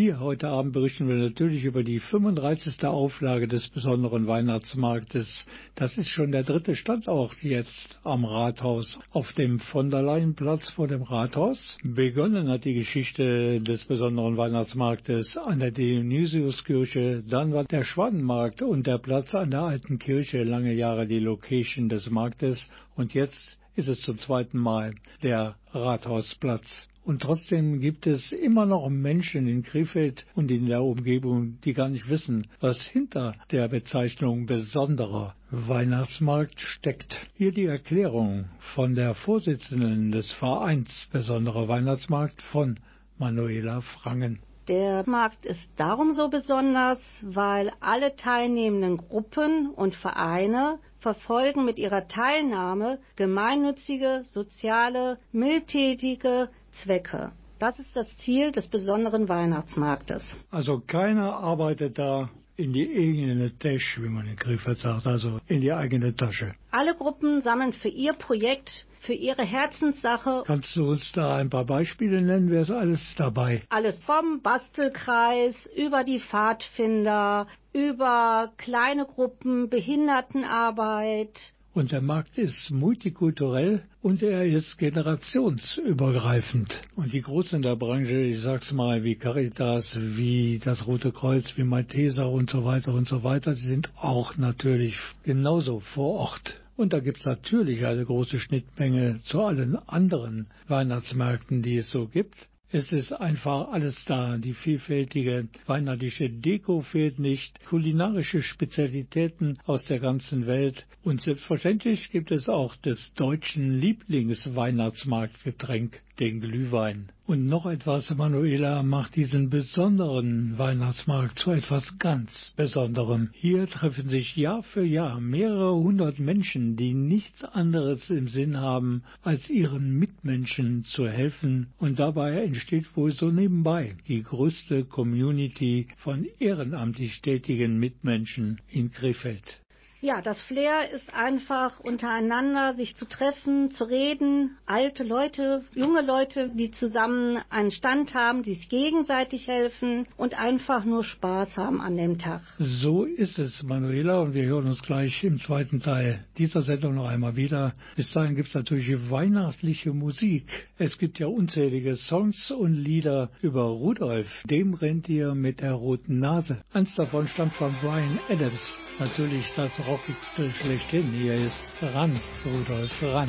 Hier 0.00 0.19
heute 0.19 0.49
Abend 0.49 0.73
berichten 0.73 1.09
wir 1.09 1.16
natürlich 1.16 1.62
über 1.64 1.85
die 1.85 2.00
35. 2.00 2.83
Auflage 2.87 3.47
des 3.47 3.69
besonderen 3.69 4.26
Weihnachtsmarktes. 4.26 5.45
Das 5.75 5.99
ist 5.99 6.09
schon 6.09 6.33
der 6.33 6.42
dritte 6.42 6.75
Standort 6.75 7.35
jetzt 7.42 8.00
am 8.02 8.25
Rathaus 8.25 8.99
auf 9.11 9.30
dem 9.35 9.59
von 9.59 9.90
der 9.90 10.00
Leyenplatz 10.00 10.71
vor 10.71 10.88
dem 10.88 11.02
Rathaus. 11.02 11.76
Begonnen 11.83 12.49
hat 12.49 12.64
die 12.64 12.73
Geschichte 12.73 13.61
des 13.61 13.85
besonderen 13.85 14.38
Weihnachtsmarktes 14.38 15.37
an 15.37 15.61
der 15.61 15.71
Dionysiuskirche, 15.71 17.23
dann 17.28 17.52
war 17.52 17.64
der 17.64 17.85
Schwanenmarkt 17.85 18.62
und 18.62 18.87
der 18.87 18.97
Platz 18.97 19.35
an 19.35 19.50
der 19.50 19.64
alten 19.64 19.99
Kirche 19.99 20.45
lange 20.45 20.73
Jahre 20.73 21.07
die 21.07 21.19
Location 21.19 21.90
des 21.90 22.09
Marktes 22.09 22.71
und 22.97 23.12
jetzt 23.12 23.59
ist 23.76 23.88
es 23.88 24.00
zum 24.00 24.19
zweiten 24.19 24.57
Mal 24.57 24.95
der 25.23 25.57
Rathausplatz. 25.75 26.88
Und 27.11 27.23
trotzdem 27.23 27.81
gibt 27.81 28.07
es 28.07 28.31
immer 28.31 28.67
noch 28.67 28.88
Menschen 28.88 29.49
in 29.49 29.64
Krefeld 29.64 30.25
und 30.37 30.52
in 30.52 30.67
der 30.67 30.81
Umgebung, 30.81 31.59
die 31.64 31.73
gar 31.73 31.88
nicht 31.88 32.09
wissen, 32.09 32.47
was 32.61 32.81
hinter 32.83 33.35
der 33.50 33.67
Bezeichnung 33.67 34.47
besonderer 34.47 35.35
Weihnachtsmarkt 35.50 36.61
steckt. 36.61 37.26
Hier 37.35 37.50
die 37.50 37.67
Erklärung 37.67 38.45
von 38.76 38.95
der 38.95 39.17
Vorsitzenden 39.17 40.12
des 40.12 40.31
Vereins 40.31 41.09
Besonderer 41.11 41.67
Weihnachtsmarkt 41.67 42.40
von 42.43 42.79
Manuela 43.19 43.81
Frangen. 43.81 44.38
Der 44.69 45.02
Markt 45.05 45.47
ist 45.47 45.67
darum 45.76 46.12
so 46.12 46.29
besonders, 46.29 47.02
weil 47.23 47.73
alle 47.81 48.14
teilnehmenden 48.14 48.99
Gruppen 48.99 49.71
und 49.71 49.97
Vereine 49.97 50.79
verfolgen 51.00 51.64
mit 51.64 51.79
ihrer 51.79 52.07
Teilnahme 52.07 53.00
gemeinnützige, 53.17 54.23
soziale, 54.26 55.19
mildtätige 55.33 56.50
Zwecke. 56.83 57.33
Das 57.59 57.79
ist 57.79 57.95
das 57.95 58.17
Ziel 58.19 58.53
des 58.53 58.67
besonderen 58.69 59.29
Weihnachtsmarktes. 59.29 60.25
Also 60.50 60.81
keiner 60.81 61.35
arbeitet 61.35 61.99
da 61.99 62.31
in 62.57 62.73
die 62.73 62.89
eigene 62.89 63.57
Tasche, 63.59 64.03
wie 64.03 64.09
man 64.09 64.27
in 64.27 64.37
Krefeld 64.37 64.79
sagt, 64.79 65.07
also 65.07 65.41
in 65.47 65.61
die 65.61 65.73
eigene 65.73 66.15
Tasche. 66.15 66.55
Alle 66.71 66.95
Gruppen 66.95 67.41
sammeln 67.43 67.73
für 67.73 67.89
ihr 67.89 68.12
Projekt, 68.12 68.87
für 69.00 69.15
ihre 69.15 69.43
Herzenssache 69.43 70.45
Kannst 70.47 70.77
du 70.77 70.91
uns 70.91 71.11
da 71.12 71.37
ein 71.37 71.49
paar 71.49 71.65
Beispiele 71.65 72.21
nennen? 72.21 72.50
Wer 72.50 72.62
ist 72.62 72.71
alles 72.71 73.15
dabei? 73.17 73.62
alles 73.71 73.99
vom 74.03 74.43
Bastelkreis 74.43 75.57
über 75.75 76.05
die 76.05 76.21
Pfadfinder, 76.21 77.47
über 77.73 78.53
kleine 78.59 79.07
Gruppen, 79.07 79.71
Behindertenarbeit 79.71 81.39
Und 81.73 81.93
der 81.93 82.00
Markt 82.00 82.37
ist 82.37 82.69
multikulturell 82.73 83.83
und 84.03 84.25
er 84.25 84.45
ist 84.45 84.77
generationsübergreifend. 84.79 86.83
Und 86.97 87.12
die 87.12 87.23
Großen 87.23 87.57
in 87.57 87.62
der 87.62 87.77
Branche, 87.77 88.23
ich 88.23 88.41
sag's 88.41 88.73
mal, 88.73 89.05
wie 89.05 89.15
Caritas, 89.15 89.97
wie 89.97 90.61
das 90.65 90.89
Rote 90.89 91.12
Kreuz, 91.12 91.57
wie 91.57 91.62
Malteser 91.62 92.29
und 92.29 92.50
so 92.50 92.65
weiter 92.65 92.93
und 92.93 93.07
so 93.07 93.23
weiter, 93.23 93.55
sind 93.55 93.89
auch 93.97 94.37
natürlich 94.37 94.99
genauso 95.23 95.79
vor 95.79 96.15
Ort. 96.15 96.61
Und 96.77 96.93
da 96.93 96.99
gibt's 96.99 97.25
natürlich 97.25 97.87
eine 97.87 98.05
große 98.05 98.41
Schnittmenge 98.41 99.21
zu 99.23 99.41
allen 99.41 99.77
anderen 99.77 100.49
Weihnachtsmärkten, 100.67 101.62
die 101.62 101.77
es 101.77 101.89
so 101.91 102.09
gibt. 102.09 102.49
Es 102.73 102.93
ist 102.93 103.12
einfach 103.12 103.73
alles 103.73 104.05
da. 104.07 104.39
Die 104.39 104.55
vielfältige 104.55 105.49
weihnachtliche 105.67 106.31
Deko 106.31 106.83
fehlt 106.83 107.19
nicht, 107.19 107.59
kulinarische 107.65 108.43
Spezialitäten 108.43 109.59
aus 109.67 109.85
der 109.87 109.99
ganzen 109.99 110.47
Welt. 110.47 110.87
Und 111.03 111.21
selbstverständlich 111.21 112.12
gibt 112.12 112.31
es 112.31 112.49
auch 112.49 112.77
des 112.77 113.12
deutschen 113.15 113.81
Lieblingsweihnachtsmarktgetränk, 113.81 116.00
den 116.21 116.41
Glühwein. 116.41 117.09
Und 117.27 117.47
noch 117.47 117.67
etwas, 117.67 118.11
Manuela, 118.15 118.83
macht 118.83 119.17
diesen 119.17 119.50
besonderen 119.50 120.59
Weihnachtsmarkt 120.59 121.39
zu 121.39 121.53
etwas 121.53 121.99
ganz 121.99 122.53
Besonderem. 122.57 123.31
Hier 123.33 123.67
treffen 123.69 124.09
sich 124.09 124.37
Jahr 124.37 124.62
für 124.62 124.85
Jahr 124.85 125.21
mehrere 125.21 125.75
hundert 125.75 126.19
Menschen, 126.19 126.77
die 126.77 126.93
nichts 126.93 127.43
anderes 127.45 128.11
im 128.11 128.29
Sinn 128.29 128.57
haben, 128.57 129.03
als 129.23 129.49
ihren 129.49 129.99
Mitmenschen 129.99 130.85
zu 130.85 131.09
helfen. 131.09 131.69
Und 131.79 131.99
dabei 131.99 132.43
entsteht 132.43 132.97
wohl 132.97 133.12
so 133.12 133.31
nebenbei 133.31 133.97
die 134.09 134.23
größte 134.23 134.85
Community 134.85 135.87
von 135.99 136.27
ehrenamtlich 136.39 137.23
tätigen 137.23 137.79
Mitmenschen 137.79 138.61
in 138.69 138.91
Krefeld. 138.91 139.61
Ja, 140.02 140.23
das 140.23 140.40
Flair 140.40 140.90
ist 140.90 141.12
einfach 141.12 141.78
untereinander 141.80 142.73
sich 142.73 142.97
zu 142.97 143.04
treffen, 143.04 143.71
zu 143.71 143.85
reden, 143.85 144.57
alte 144.64 145.04
Leute, 145.04 145.66
junge 145.75 146.00
Leute, 146.00 146.50
die 146.54 146.71
zusammen 146.71 147.38
einen 147.50 147.71
Stand 147.71 148.14
haben, 148.14 148.42
die 148.42 148.54
sich 148.54 148.71
gegenseitig 148.71 149.47
helfen 149.47 150.07
und 150.16 150.40
einfach 150.40 150.87
nur 150.87 151.04
Spaß 151.04 151.59
haben 151.59 151.83
an 151.83 151.99
dem 151.99 152.16
Tag. 152.16 152.40
So 152.59 153.04
ist 153.04 153.38
es, 153.38 153.62
Manuela, 153.62 154.21
und 154.21 154.33
wir 154.33 154.45
hören 154.45 154.69
uns 154.69 154.80
gleich 154.80 155.23
im 155.23 155.37
zweiten 155.37 155.80
Teil 155.80 156.25
dieser 156.38 156.62
Sendung 156.62 156.95
noch 156.95 157.09
einmal 157.09 157.37
wieder. 157.37 157.75
Bis 157.95 158.11
dahin 158.11 158.37
gibt 158.37 158.49
es 158.49 158.54
natürlich 158.54 158.88
weihnachtliche 159.11 159.92
Musik. 159.92 160.47
Es 160.78 160.97
gibt 160.97 161.19
ja 161.19 161.26
unzählige 161.26 161.95
Songs 161.95 162.50
und 162.50 162.73
Lieder 162.73 163.28
über 163.42 163.64
Rudolf, 163.64 164.28
dem 164.45 164.73
Rentier 164.73 165.35
mit 165.35 165.61
der 165.61 165.75
roten 165.75 166.16
Nase. 166.16 166.62
Eins 166.73 166.95
davon 166.95 167.28
stammt 167.28 167.52
von 167.52 167.75
Brian 167.83 168.19
Adams. 168.30 168.64
Natürlich 168.99 169.50
das 169.57 169.78
rockigste 169.90 170.52
schlechthin. 170.52 171.11
Hier 171.12 171.35
ist 171.35 171.61
Ran, 171.82 172.20
Rudolf, 172.44 172.92
ran. 173.02 173.28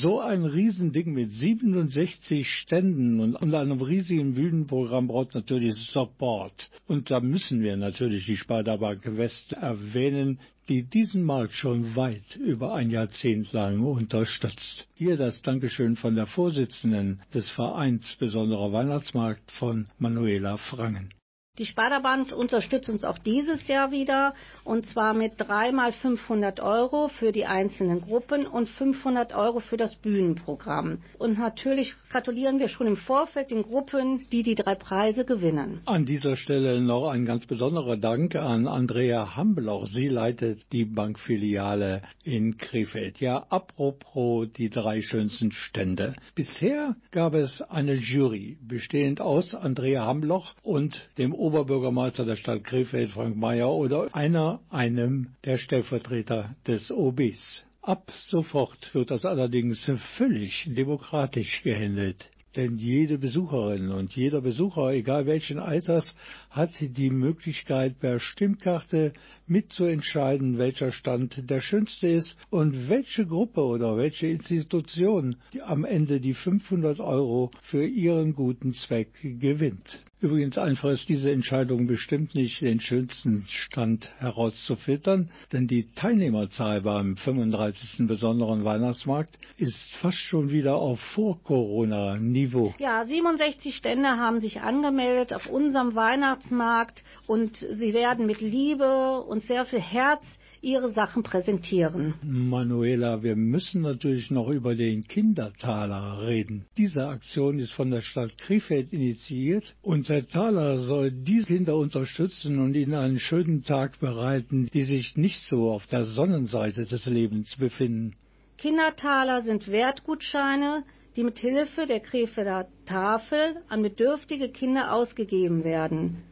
So 0.00 0.18
ein 0.18 0.46
Riesending 0.46 1.12
mit 1.12 1.30
67 1.30 2.48
Ständen 2.48 3.20
und, 3.20 3.36
einem 3.54 3.82
riesigen 3.82 4.32
Bühnenprogramm 4.32 5.08
braucht 5.08 5.34
natürlich 5.34 5.74
Support. 5.92 6.70
Und 6.86 7.10
da 7.10 7.20
müssen 7.20 7.60
wir 7.60 7.76
natürlich 7.76 8.24
die 8.24 8.38
Sparda-Bank 8.38 9.02
West 9.18 9.52
erwähnen, 9.52 10.38
die 10.70 10.84
diesen 10.84 11.22
Markt 11.22 11.52
schon 11.52 11.96
weit 11.96 12.36
über 12.36 12.74
ein 12.74 12.88
Jahrzehnt 12.88 13.52
lang 13.52 13.80
unterstützt. 13.80 14.88
Hier 14.94 15.18
das 15.18 15.42
Dankeschön 15.42 15.96
von 15.96 16.14
der 16.14 16.26
Vorsitzenden 16.26 17.20
des 17.34 17.50
Vereins 17.50 18.16
Besonderer 18.18 18.72
Weihnachtsmarkt 18.72 19.52
von 19.52 19.86
Manuela 19.98 20.56
Frangen. 20.56 21.12
Die 21.60 21.66
Sparda-Band 21.66 22.32
unterstützt 22.32 22.88
uns 22.88 23.04
auch 23.04 23.18
dieses 23.18 23.68
Jahr 23.68 23.90
wieder 23.90 24.32
und 24.64 24.86
zwar 24.86 25.12
mit 25.12 25.32
dreimal 25.36 25.92
500 25.92 26.58
Euro 26.58 27.08
für 27.08 27.32
die 27.32 27.44
einzelnen 27.44 28.00
Gruppen 28.00 28.46
und 28.46 28.66
500 28.66 29.34
Euro 29.34 29.60
für 29.60 29.76
das 29.76 29.94
Bühnenprogramm. 29.96 31.02
Und 31.18 31.38
natürlich 31.38 31.92
gratulieren 32.08 32.60
wir 32.60 32.68
schon 32.68 32.86
im 32.86 32.96
Vorfeld 32.96 33.50
den 33.50 33.62
Gruppen, 33.62 34.26
die 34.32 34.42
die 34.42 34.54
drei 34.54 34.74
Preise 34.74 35.26
gewinnen. 35.26 35.82
An 35.84 36.06
dieser 36.06 36.36
Stelle 36.36 36.80
noch 36.80 37.10
ein 37.10 37.26
ganz 37.26 37.44
besonderer 37.44 37.98
Dank 37.98 38.36
an 38.36 38.66
Andrea 38.66 39.36
Hambelauch. 39.36 39.84
Sie 39.84 40.08
leitet 40.08 40.64
die 40.72 40.86
Bankfiliale 40.86 42.00
in 42.24 42.56
Krefeld. 42.56 43.20
Ja, 43.20 43.44
apropos 43.50 44.48
die 44.56 44.70
drei 44.70 45.02
schönsten 45.02 45.52
Stände. 45.52 46.14
Bisher 46.34 46.96
gab 47.10 47.34
es 47.34 47.60
eine 47.68 47.96
Jury, 47.96 48.56
bestehend 48.66 49.20
aus 49.20 49.54
Andrea 49.54 50.06
Hambloch 50.06 50.54
und 50.62 51.06
dem 51.18 51.34
Oberbürgermeister 51.50 52.24
der 52.24 52.36
Stadt 52.36 52.62
Krefeld, 52.62 53.10
Frank 53.10 53.36
Mayer, 53.36 53.70
oder 53.70 54.14
einer, 54.14 54.60
einem 54.70 55.34
der 55.44 55.58
Stellvertreter 55.58 56.54
des 56.64 56.92
OBs. 56.92 57.64
Ab 57.82 58.12
sofort 58.28 58.94
wird 58.94 59.10
das 59.10 59.24
allerdings 59.24 59.90
völlig 60.16 60.70
demokratisch 60.76 61.60
gehandelt. 61.64 62.30
Denn 62.54 62.78
jede 62.78 63.18
Besucherin 63.18 63.90
und 63.90 64.14
jeder 64.14 64.40
Besucher, 64.40 64.92
egal 64.92 65.26
welchen 65.26 65.58
Alters, 65.58 66.14
hat 66.50 66.70
die 66.80 67.10
Möglichkeit, 67.10 67.98
per 68.00 68.18
Stimmkarte 68.18 69.12
mitzuentscheiden, 69.46 70.58
welcher 70.58 70.92
Stand 70.92 71.50
der 71.50 71.60
schönste 71.60 72.08
ist 72.08 72.36
und 72.50 72.88
welche 72.88 73.26
Gruppe 73.26 73.62
oder 73.62 73.96
welche 73.96 74.26
Institution 74.26 75.36
am 75.64 75.84
Ende 75.84 76.20
die 76.20 76.34
500 76.34 77.00
Euro 77.00 77.50
für 77.62 77.84
ihren 77.84 78.34
guten 78.34 78.74
Zweck 78.74 79.12
gewinnt. 79.22 80.04
Übrigens 80.22 80.58
einfach 80.58 80.90
ist 80.90 81.08
diese 81.08 81.30
Entscheidung 81.32 81.86
bestimmt 81.86 82.34
nicht, 82.34 82.60
den 82.60 82.78
schönsten 82.78 83.44
Stand 83.48 84.12
herauszufiltern, 84.18 85.30
denn 85.50 85.66
die 85.66 85.90
Teilnehmerzahl 85.94 86.82
beim 86.82 87.16
35. 87.16 88.06
besonderen 88.06 88.62
Weihnachtsmarkt 88.62 89.38
ist 89.56 89.82
fast 90.02 90.18
schon 90.18 90.50
wieder 90.50 90.76
auf 90.76 91.00
Vor-Corona-Niveau. 91.14 92.74
Ja, 92.78 93.06
67 93.06 93.74
Stände 93.74 94.08
haben 94.10 94.42
sich 94.42 94.60
angemeldet 94.60 95.32
auf 95.32 95.46
unserem 95.46 95.94
Weihnachtsmarkt 96.40 97.02
und 97.26 97.56
sie 97.56 97.94
werden 97.94 98.26
mit 98.26 98.40
Liebe 98.40 99.20
und 99.22 99.42
sehr 99.42 99.66
viel 99.66 99.80
Herz 99.80 100.22
ihre 100.62 100.92
Sachen 100.92 101.22
präsentieren. 101.22 102.14
Manuela, 102.22 103.22
wir 103.22 103.34
müssen 103.34 103.80
natürlich 103.80 104.30
noch 104.30 104.48
über 104.48 104.74
den 104.74 105.04
Kindertaler 105.04 106.26
reden. 106.26 106.66
Diese 106.76 107.06
Aktion 107.06 107.58
ist 107.58 107.72
von 107.72 107.90
der 107.90 108.02
Stadt 108.02 108.36
Krefeld 108.36 108.92
initiiert 108.92 109.74
und 109.80 110.08
der 110.10 110.28
Taler 110.28 110.80
soll 110.80 111.12
diese 111.12 111.46
Kinder 111.46 111.76
unterstützen 111.76 112.58
und 112.58 112.74
ihnen 112.74 112.94
einen 112.94 113.18
schönen 113.18 113.62
Tag 113.62 114.00
bereiten, 114.00 114.68
die 114.72 114.84
sich 114.84 115.16
nicht 115.16 115.40
so 115.48 115.70
auf 115.70 115.86
der 115.86 116.04
Sonnenseite 116.04 116.84
des 116.84 117.06
Lebens 117.06 117.56
befinden. 117.58 118.16
Kindertaler 118.58 119.40
sind 119.40 119.70
Wertgutscheine, 119.70 120.84
die 121.16 121.24
mit 121.24 121.38
Hilfe 121.38 121.86
der 121.86 122.00
Krefelder 122.00 122.68
Tafel 122.84 123.56
an 123.68 123.82
bedürftige 123.82 124.50
Kinder 124.50 124.92
ausgegeben 124.92 125.64
werden. 125.64 126.22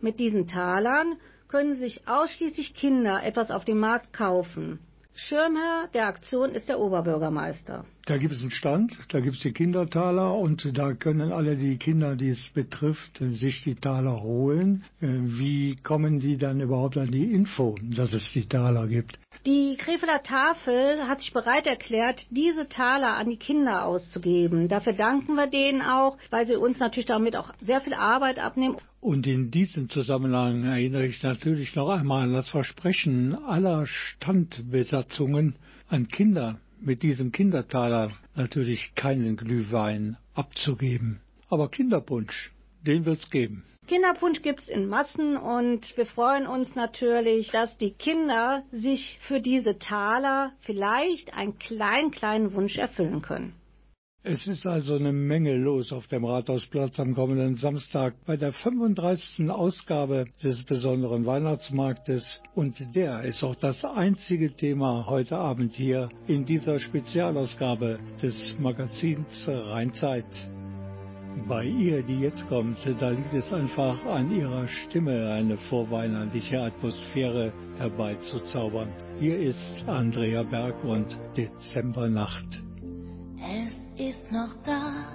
Mit 0.00 0.18
diesen 0.18 0.46
Talern 0.46 1.16
können 1.48 1.76
sich 1.76 2.06
ausschließlich 2.06 2.74
Kinder 2.74 3.22
etwas 3.24 3.50
auf 3.50 3.64
dem 3.64 3.78
Markt 3.78 4.12
kaufen. 4.12 4.78
Schirmherr 5.14 5.88
der 5.94 6.06
Aktion 6.06 6.50
ist 6.50 6.68
der 6.68 6.78
Oberbürgermeister. 6.78 7.84
Da 8.06 8.18
gibt 8.18 8.32
es 8.32 8.40
einen 8.40 8.52
Stand, 8.52 8.96
da 9.08 9.18
gibt 9.18 9.34
es 9.34 9.42
die 9.42 9.52
Kindertaler 9.52 10.32
und 10.34 10.78
da 10.78 10.94
können 10.94 11.32
alle 11.32 11.56
die 11.56 11.76
Kinder, 11.76 12.14
die 12.14 12.28
es 12.28 12.50
betrifft, 12.54 13.18
sich 13.18 13.64
die 13.64 13.74
Taler 13.74 14.22
holen. 14.22 14.84
Äh, 15.00 15.08
Wie 15.08 15.74
kommen 15.74 16.20
die 16.20 16.36
dann 16.36 16.60
überhaupt 16.60 16.96
an 16.96 17.10
die 17.10 17.32
Info, 17.34 17.74
dass 17.82 18.12
es 18.12 18.30
die 18.32 18.46
Taler 18.46 18.86
gibt? 18.86 19.18
Die 19.46 19.76
Krefelder 19.76 20.22
Tafel 20.22 21.06
hat 21.06 21.20
sich 21.20 21.32
bereit 21.32 21.66
erklärt, 21.66 22.26
diese 22.30 22.68
Taler 22.68 23.16
an 23.16 23.30
die 23.30 23.36
Kinder 23.36 23.84
auszugeben. 23.84 24.68
Dafür 24.68 24.92
danken 24.92 25.34
wir 25.34 25.46
denen 25.46 25.80
auch, 25.80 26.18
weil 26.30 26.46
sie 26.46 26.56
uns 26.56 26.78
natürlich 26.80 27.06
damit 27.06 27.36
auch 27.36 27.52
sehr 27.60 27.80
viel 27.80 27.94
Arbeit 27.94 28.38
abnehmen. 28.38 28.76
Und 29.00 29.26
in 29.26 29.50
diesem 29.50 29.88
Zusammenhang 29.88 30.64
erinnere 30.64 31.06
ich 31.06 31.22
natürlich 31.22 31.74
noch 31.76 31.88
einmal 31.88 32.24
an 32.24 32.32
das 32.32 32.48
Versprechen 32.48 33.34
aller 33.34 33.86
Standbesatzungen 33.86 35.54
an 35.88 36.08
Kinder, 36.08 36.58
mit 36.80 37.02
diesem 37.02 37.30
Kindertaler 37.30 38.12
natürlich 38.34 38.92
keinen 38.96 39.36
Glühwein 39.36 40.16
abzugeben. 40.34 41.20
Aber 41.48 41.70
Kinderpunsch, 41.70 42.50
den 42.86 43.04
wird's 43.04 43.30
geben. 43.30 43.62
Kinderpunsch 43.88 44.42
gibt's 44.42 44.68
in 44.68 44.86
Massen 44.86 45.36
und 45.36 45.96
wir 45.96 46.06
freuen 46.06 46.46
uns 46.46 46.74
natürlich, 46.74 47.50
dass 47.50 47.76
die 47.78 47.92
Kinder 47.92 48.62
sich 48.70 49.18
für 49.22 49.40
diese 49.40 49.78
Taler 49.78 50.52
vielleicht 50.60 51.34
einen 51.34 51.58
kleinen, 51.58 52.10
kleinen 52.10 52.52
Wunsch 52.52 52.76
erfüllen 52.76 53.22
können. 53.22 53.54
Es 54.24 54.46
ist 54.46 54.66
also 54.66 54.96
eine 54.96 55.12
Menge 55.12 55.56
los 55.56 55.90
auf 55.90 56.06
dem 56.08 56.24
Rathausplatz 56.24 56.98
am 57.00 57.14
kommenden 57.14 57.54
Samstag 57.54 58.14
bei 58.26 58.36
der 58.36 58.52
35. 58.52 59.48
Ausgabe 59.48 60.26
des 60.42 60.64
besonderen 60.64 61.24
Weihnachtsmarktes 61.24 62.42
und 62.54 62.76
der 62.94 63.22
ist 63.24 63.42
auch 63.42 63.54
das 63.54 63.82
einzige 63.84 64.52
Thema 64.54 65.06
heute 65.06 65.38
Abend 65.38 65.72
hier 65.72 66.10
in 66.26 66.44
dieser 66.44 66.78
Spezialausgabe 66.78 68.00
des 68.20 68.54
Magazins 68.58 69.48
Rheinzeit. 69.48 70.26
Bei 71.46 71.64
ihr, 71.64 72.02
die 72.02 72.20
jetzt 72.20 72.48
kommt, 72.48 72.78
da 73.00 73.10
liegt 73.10 73.34
es 73.34 73.52
einfach 73.52 74.04
an 74.06 74.30
ihrer 74.30 74.66
Stimme, 74.66 75.30
eine 75.30 75.56
vorweihnachtliche 75.56 76.60
Atmosphäre 76.60 77.52
herbeizuzaubern. 77.76 78.88
Hier 79.18 79.38
ist 79.38 79.84
Andrea 79.86 80.42
Berg 80.42 80.82
und 80.84 81.18
Dezembernacht. 81.36 82.46
Es 83.36 83.74
ist 83.98 84.32
noch 84.32 84.54
da, 84.64 85.06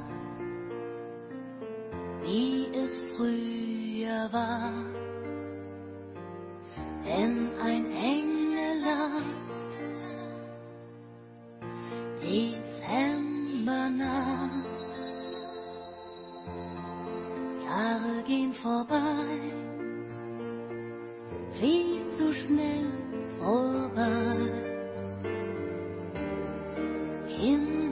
wie 2.23 2.67
es 2.73 3.05
früher 3.17 4.31
war, 4.31 4.71
wenn 7.03 7.49
ein 7.59 7.91
Engelein 7.91 9.23
Dezembernacht. 12.21 14.72
Jahre 17.73 18.21
gehen 18.27 18.53
vorbei, 18.53 19.39
viel 21.59 22.05
zu 22.15 22.31
schnell 22.33 22.91
vorbei. 23.39 24.37
Kinderzeit, 27.27 27.82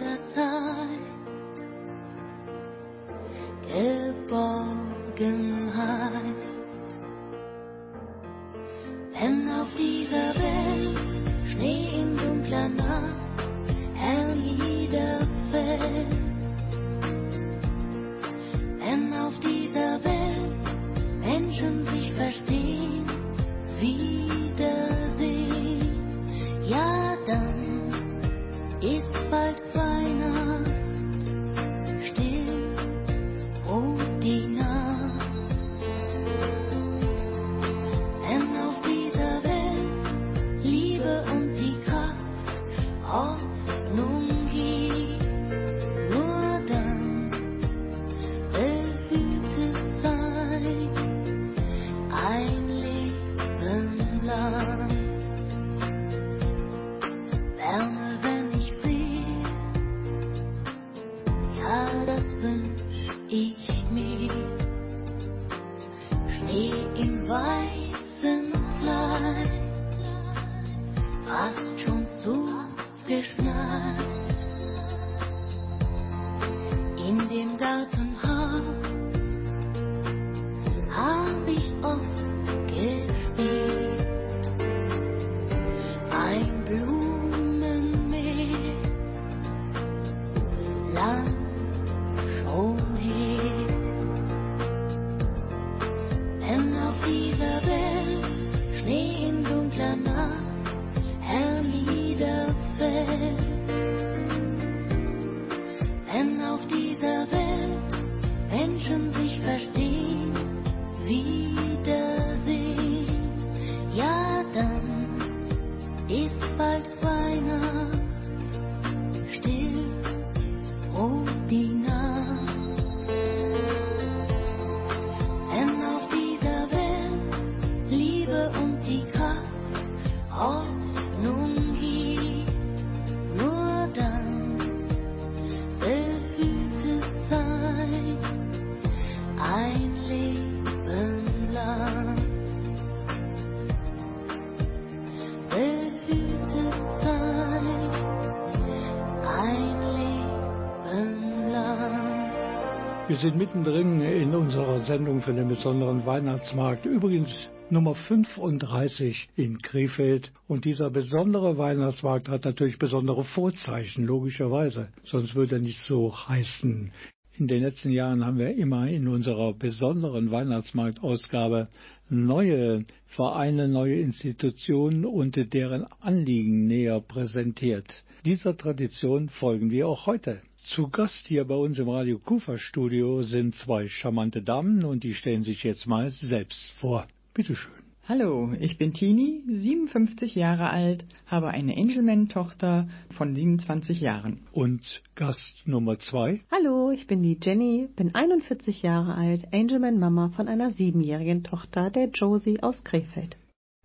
sind 153.22 153.38
mittendrin 153.38 154.02
in 154.02 154.34
unserer 154.34 154.80
Sendung 154.80 155.22
für 155.22 155.34
den 155.34 155.48
besonderen 155.48 156.08
Weihnachtsmarkt. 156.08 156.88
Übrigens 156.88 157.52
Nummer 157.70 157.94
35 157.94 159.30
in 159.36 159.62
Krefeld. 159.62 160.32
Und 160.48 160.66
dieser 160.66 160.90
besondere 160.90 161.56
Weihnachtsmarkt 161.56 162.30
hat 162.30 162.46
natürlich 162.46 162.80
besondere 162.80 163.24
Vorzeichen, 163.24 164.06
logischerweise. 164.06 164.90
Sonst 165.04 165.36
würde 165.36 165.58
er 165.58 165.62
nicht 165.62 165.78
so 165.84 166.18
heißen. 166.18 166.92
In 167.38 167.48
den 167.48 167.62
letzten 167.62 167.92
Jahren 167.92 168.26
haben 168.26 168.40
wir 168.40 168.56
immer 168.56 168.88
in 168.88 169.08
unserer 169.08 169.54
besonderen 169.54 170.32
Weihnachtsmarktausgabe 170.32 171.68
neue 172.10 172.86
Vereine, 173.06 173.68
neue 173.68 174.00
Institutionen 174.00 175.06
und 175.06 175.54
deren 175.54 175.86
Anliegen 176.00 176.66
näher 176.66 177.00
präsentiert. 177.00 178.04
Dieser 178.26 178.58
Tradition 178.58 179.30
folgen 179.30 179.70
wir 179.70 179.88
auch 179.88 180.08
heute. 180.08 180.42
Zu 180.64 180.90
Gast 180.90 181.26
hier 181.28 181.44
bei 181.46 181.56
uns 181.56 181.80
im 181.80 181.90
Radio 181.90 182.20
Kufa 182.20 182.60
Studio 182.60 183.24
sind 183.24 183.56
zwei 183.56 183.88
charmante 183.88 184.44
Damen 184.44 184.86
und 184.86 185.04
die 185.04 185.16
stellen 185.16 185.42
sich 185.42 185.64
jetzt 185.64 185.88
mal 185.88 186.12
selbst 186.12 186.70
vor. 186.80 187.08
Bitte 187.34 187.56
schön. 187.56 187.74
Hallo, 188.08 188.54
ich 188.60 188.78
bin 188.78 188.94
Tini, 188.94 189.42
57 189.48 190.36
Jahre 190.36 190.70
alt, 190.70 191.04
habe 191.26 191.48
eine 191.48 191.76
Angelman-Tochter 191.76 192.88
von 193.10 193.34
27 193.34 194.02
Jahren. 194.02 194.42
Und 194.52 195.02
Gast 195.16 195.58
Nummer 195.66 195.98
zwei? 195.98 196.42
Hallo, 196.52 196.92
ich 196.92 197.08
bin 197.08 197.24
die 197.24 197.40
Jenny, 197.42 197.90
bin 197.96 198.14
41 198.14 198.84
Jahre 198.84 199.16
alt, 199.16 199.52
Angelman-Mama 199.52 200.30
von 200.36 200.48
einer 200.48 200.70
siebenjährigen 200.70 201.44
Tochter, 201.44 201.90
der 201.90 202.10
Josie 202.10 202.62
aus 202.62 202.84
Krefeld. 202.84 203.36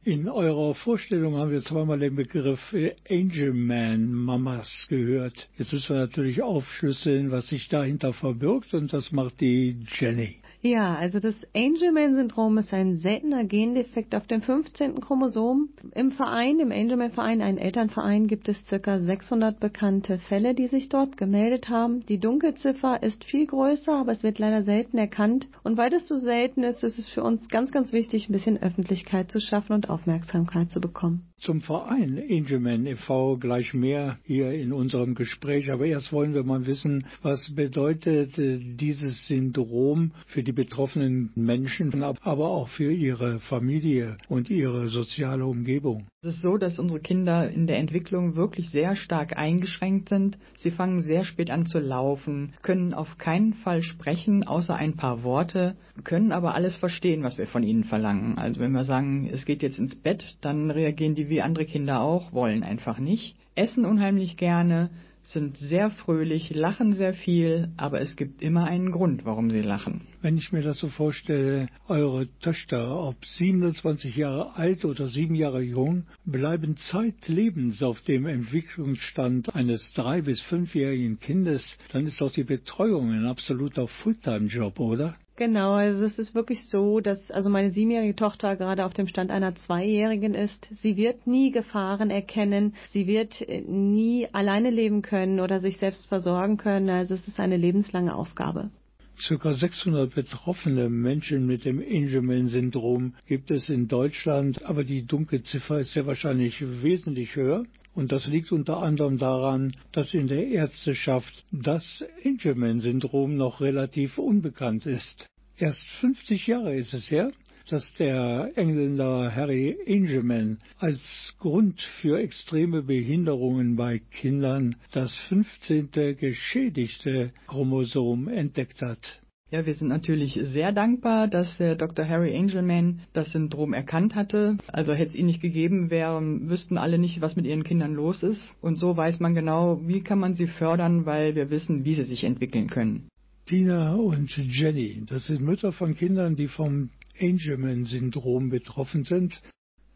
In 0.06 0.28
eurer 0.28 0.76
Vorstellung 0.76 1.34
haben 1.34 1.50
wir 1.50 1.64
zweimal 1.64 1.98
den 1.98 2.14
Begriff 2.14 2.72
Angelman 3.10 4.12
Mamas 4.12 4.86
gehört. 4.88 5.48
Jetzt 5.58 5.72
müssen 5.72 5.96
wir 5.96 6.02
natürlich 6.02 6.42
aufschlüsseln, 6.42 7.32
was 7.32 7.48
sich 7.48 7.68
dahinter 7.68 8.12
verbirgt 8.12 8.72
und 8.72 8.92
das 8.92 9.10
macht 9.10 9.40
die 9.40 9.84
Jenny. 9.98 10.36
Ja, 10.66 10.96
also 10.96 11.20
das 11.20 11.36
Angelman-Syndrom 11.54 12.58
ist 12.58 12.72
ein 12.72 12.96
seltener 12.96 13.44
Gendefekt 13.44 14.16
auf 14.16 14.26
dem 14.26 14.42
15. 14.42 15.00
Chromosom. 15.00 15.68
Im 15.94 16.10
Verein, 16.10 16.58
im 16.58 16.72
Angelman-Verein, 16.72 17.40
ein 17.40 17.56
Elternverein, 17.56 18.26
gibt 18.26 18.48
es 18.48 18.58
ca. 18.68 18.98
600 18.98 19.60
bekannte 19.60 20.18
Fälle, 20.18 20.54
die 20.54 20.66
sich 20.66 20.88
dort 20.88 21.16
gemeldet 21.16 21.68
haben. 21.68 22.04
Die 22.06 22.18
Dunkelziffer 22.18 23.00
ist 23.00 23.24
viel 23.24 23.46
größer, 23.46 23.92
aber 23.92 24.10
es 24.10 24.24
wird 24.24 24.40
leider 24.40 24.64
selten 24.64 24.98
erkannt. 24.98 25.46
Und 25.62 25.76
weil 25.76 25.90
das 25.90 26.08
so 26.08 26.16
selten 26.16 26.64
ist, 26.64 26.82
ist 26.82 26.98
es 26.98 27.08
für 27.10 27.22
uns 27.22 27.48
ganz, 27.48 27.70
ganz 27.70 27.92
wichtig, 27.92 28.28
ein 28.28 28.32
bisschen 28.32 28.60
Öffentlichkeit 28.60 29.30
zu 29.30 29.38
schaffen 29.38 29.72
und 29.72 29.88
Aufmerksamkeit 29.88 30.72
zu 30.72 30.80
bekommen. 30.80 31.28
Zum 31.38 31.60
Verein 31.60 32.18
Angelman 32.30 32.86
e.V. 32.86 33.36
gleich 33.36 33.74
mehr 33.74 34.18
hier 34.24 34.52
in 34.52 34.72
unserem 34.72 35.14
Gespräch. 35.14 35.70
Aber 35.70 35.84
erst 35.84 36.10
wollen 36.10 36.32
wir 36.32 36.44
mal 36.44 36.66
wissen, 36.66 37.06
was 37.20 37.54
bedeutet 37.54 38.38
äh, 38.38 38.58
dieses 38.58 39.26
Syndrom 39.26 40.12
für 40.28 40.42
die 40.42 40.52
betroffenen 40.52 41.30
Menschen, 41.34 42.02
aber 42.02 42.48
auch 42.48 42.68
für 42.68 42.90
ihre 42.90 43.38
Familie 43.40 44.16
und 44.28 44.48
ihre 44.48 44.88
soziale 44.88 45.44
Umgebung. 45.44 46.06
Es 46.22 46.34
ist 46.34 46.42
so, 46.42 46.56
dass 46.56 46.78
unsere 46.78 47.00
Kinder 47.00 47.48
in 47.50 47.66
der 47.66 47.78
Entwicklung 47.78 48.34
wirklich 48.34 48.70
sehr 48.70 48.96
stark 48.96 49.36
eingeschränkt 49.36 50.08
sind. 50.08 50.38
Sie 50.62 50.70
fangen 50.70 51.02
sehr 51.02 51.24
spät 51.24 51.50
an 51.50 51.66
zu 51.66 51.78
laufen, 51.78 52.54
können 52.62 52.94
auf 52.94 53.18
keinen 53.18 53.52
Fall 53.52 53.82
sprechen, 53.82 54.44
außer 54.44 54.74
ein 54.74 54.96
paar 54.96 55.22
Worte, 55.22 55.76
können 56.02 56.32
aber 56.32 56.54
alles 56.54 56.74
verstehen, 56.76 57.22
was 57.22 57.38
wir 57.38 57.46
von 57.46 57.62
ihnen 57.62 57.84
verlangen. 57.84 58.38
Also 58.38 58.60
wenn 58.60 58.72
wir 58.72 58.84
sagen, 58.84 59.28
es 59.30 59.44
geht 59.44 59.62
jetzt 59.62 59.78
ins 59.78 59.94
Bett, 59.94 60.36
dann 60.40 60.70
reagieren 60.70 61.14
die 61.14 61.25
wie 61.28 61.42
andere 61.42 61.64
Kinder 61.64 62.00
auch, 62.00 62.32
wollen 62.32 62.62
einfach 62.62 62.98
nicht, 62.98 63.36
essen 63.54 63.84
unheimlich 63.84 64.36
gerne, 64.36 64.90
sind 65.32 65.56
sehr 65.56 65.90
fröhlich, 65.90 66.54
lachen 66.54 66.94
sehr 66.94 67.12
viel, 67.12 67.70
aber 67.76 68.00
es 68.00 68.14
gibt 68.14 68.42
immer 68.42 68.64
einen 68.64 68.92
Grund, 68.92 69.24
warum 69.24 69.50
sie 69.50 69.60
lachen. 69.60 70.02
Wenn 70.22 70.36
ich 70.36 70.52
mir 70.52 70.62
das 70.62 70.78
so 70.78 70.88
vorstelle, 70.88 71.68
eure 71.88 72.28
Töchter, 72.40 73.02
ob 73.02 73.24
27 73.24 74.14
Jahre 74.16 74.54
alt 74.54 74.84
oder 74.84 75.08
sieben 75.08 75.34
Jahre 75.34 75.62
jung, 75.62 76.04
bleiben 76.24 76.76
zeitlebens 76.76 77.82
auf 77.82 78.00
dem 78.02 78.26
Entwicklungsstand 78.26 79.54
eines 79.54 79.92
drei- 79.94 80.22
bis 80.22 80.40
fünfjährigen 80.42 81.18
Kindes, 81.18 81.76
dann 81.92 82.06
ist 82.06 82.20
doch 82.20 82.30
die 82.30 82.44
Betreuung 82.44 83.10
ein 83.10 83.26
absoluter 83.26 83.88
Fulltime-Job, 83.88 84.78
oder? 84.78 85.16
Genau, 85.36 85.74
also 85.74 86.06
es 86.06 86.18
ist 86.18 86.34
wirklich 86.34 86.66
so, 86.68 87.00
dass 87.00 87.30
also 87.30 87.50
meine 87.50 87.70
siebenjährige 87.70 88.16
Tochter 88.16 88.56
gerade 88.56 88.86
auf 88.86 88.94
dem 88.94 89.06
Stand 89.06 89.30
einer 89.30 89.54
Zweijährigen 89.54 90.34
ist. 90.34 90.66
Sie 90.80 90.96
wird 90.96 91.26
nie 91.26 91.50
Gefahren 91.50 92.08
erkennen, 92.08 92.74
sie 92.92 93.06
wird 93.06 93.42
äh, 93.42 93.60
nie 93.60 94.26
alleine 94.32 94.70
leben 94.70 95.02
können 95.02 95.40
oder 95.40 95.60
sich 95.60 95.76
selbst 95.76 96.06
versorgen 96.06 96.56
können. 96.56 96.88
Also 96.88 97.12
es 97.12 97.28
ist 97.28 97.38
eine 97.38 97.58
lebenslange 97.58 98.14
Aufgabe. 98.14 98.70
Circa 99.18 99.52
600 99.52 100.14
betroffene 100.14 100.88
Menschen 100.88 101.46
mit 101.46 101.64
dem 101.64 101.80
Angelman-Syndrom 101.80 103.14
gibt 103.26 103.50
es 103.50 103.68
in 103.68 103.88
Deutschland, 103.88 104.62
aber 104.64 104.84
die 104.84 105.06
Dunkelziffer 105.06 105.80
ist 105.80 105.92
sehr 105.92 106.06
wahrscheinlich 106.06 106.62
wesentlich 106.82 107.36
höher. 107.36 107.64
Und 107.96 108.12
das 108.12 108.26
liegt 108.26 108.52
unter 108.52 108.82
anderem 108.82 109.16
daran, 109.16 109.74
dass 109.92 110.12
in 110.12 110.26
der 110.28 110.46
Ärzteschaft 110.48 111.46
das 111.50 112.04
Angelman-Syndrom 112.26 113.36
noch 113.36 113.62
relativ 113.62 114.18
unbekannt 114.18 114.84
ist. 114.84 115.26
Erst 115.56 115.82
50 116.00 116.46
Jahre 116.46 116.76
ist 116.76 116.92
es 116.92 117.10
her, 117.10 117.32
dass 117.70 117.94
der 117.94 118.52
Engländer 118.54 119.34
Harry 119.34 119.78
Angelman 119.88 120.58
als 120.78 121.34
Grund 121.38 121.80
für 122.02 122.20
extreme 122.20 122.82
Behinderungen 122.82 123.76
bei 123.76 123.98
Kindern 123.98 124.76
das 124.92 125.16
15. 125.28 125.88
geschädigte 126.18 127.32
Chromosom 127.46 128.28
entdeckt 128.28 128.82
hat. 128.82 129.22
Ja, 129.48 129.64
wir 129.64 129.74
sind 129.74 129.86
natürlich 129.86 130.40
sehr 130.42 130.72
dankbar, 130.72 131.28
dass 131.28 131.56
der 131.58 131.76
Dr. 131.76 132.08
Harry 132.08 132.36
Angelman 132.36 133.02
das 133.12 133.30
Syndrom 133.30 133.74
erkannt 133.74 134.16
hatte. 134.16 134.58
Also 134.66 134.92
hätte 134.92 135.10
es 135.10 135.14
ihn 135.14 135.26
nicht 135.26 135.40
gegeben, 135.40 135.88
wären, 135.88 136.50
wüssten 136.50 136.76
alle 136.78 136.98
nicht, 136.98 137.20
was 137.20 137.36
mit 137.36 137.46
ihren 137.46 137.62
Kindern 137.62 137.94
los 137.94 138.24
ist. 138.24 138.52
Und 138.60 138.76
so 138.76 138.96
weiß 138.96 139.20
man 139.20 139.36
genau, 139.36 139.80
wie 139.86 140.00
kann 140.00 140.18
man 140.18 140.34
sie 140.34 140.48
fördern, 140.48 141.06
weil 141.06 141.36
wir 141.36 141.48
wissen, 141.48 141.84
wie 141.84 141.94
sie 141.94 142.02
sich 142.02 142.24
entwickeln 142.24 142.68
können. 142.68 143.08
Tina 143.46 143.94
und 143.94 144.36
Jenny, 144.36 145.04
das 145.06 145.26
sind 145.26 145.42
Mütter 145.42 145.70
von 145.70 145.94
Kindern, 145.94 146.34
die 146.34 146.48
vom 146.48 146.90
Angelman-Syndrom 147.20 148.50
betroffen 148.50 149.04
sind. 149.04 149.40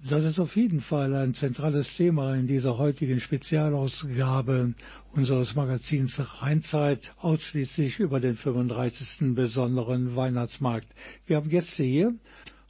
Das 0.09 0.25
ist 0.25 0.41
auf 0.41 0.57
jeden 0.57 0.81
Fall 0.81 1.15
ein 1.15 1.35
zentrales 1.35 1.95
Thema 1.99 2.35
in 2.35 2.47
dieser 2.47 2.79
heutigen 2.79 3.21
Spezialausgabe 3.21 4.73
unseres 5.13 5.55
Magazins 5.55 6.19
Rheinzeit, 6.41 7.13
ausschließlich 7.19 7.99
über 7.99 8.19
den 8.19 8.37
35. 8.37 9.35
besonderen 9.35 10.17
Weihnachtsmarkt. 10.17 10.89
Wir 11.27 11.37
haben 11.37 11.51
Gäste 11.51 11.85
hier, 11.85 12.15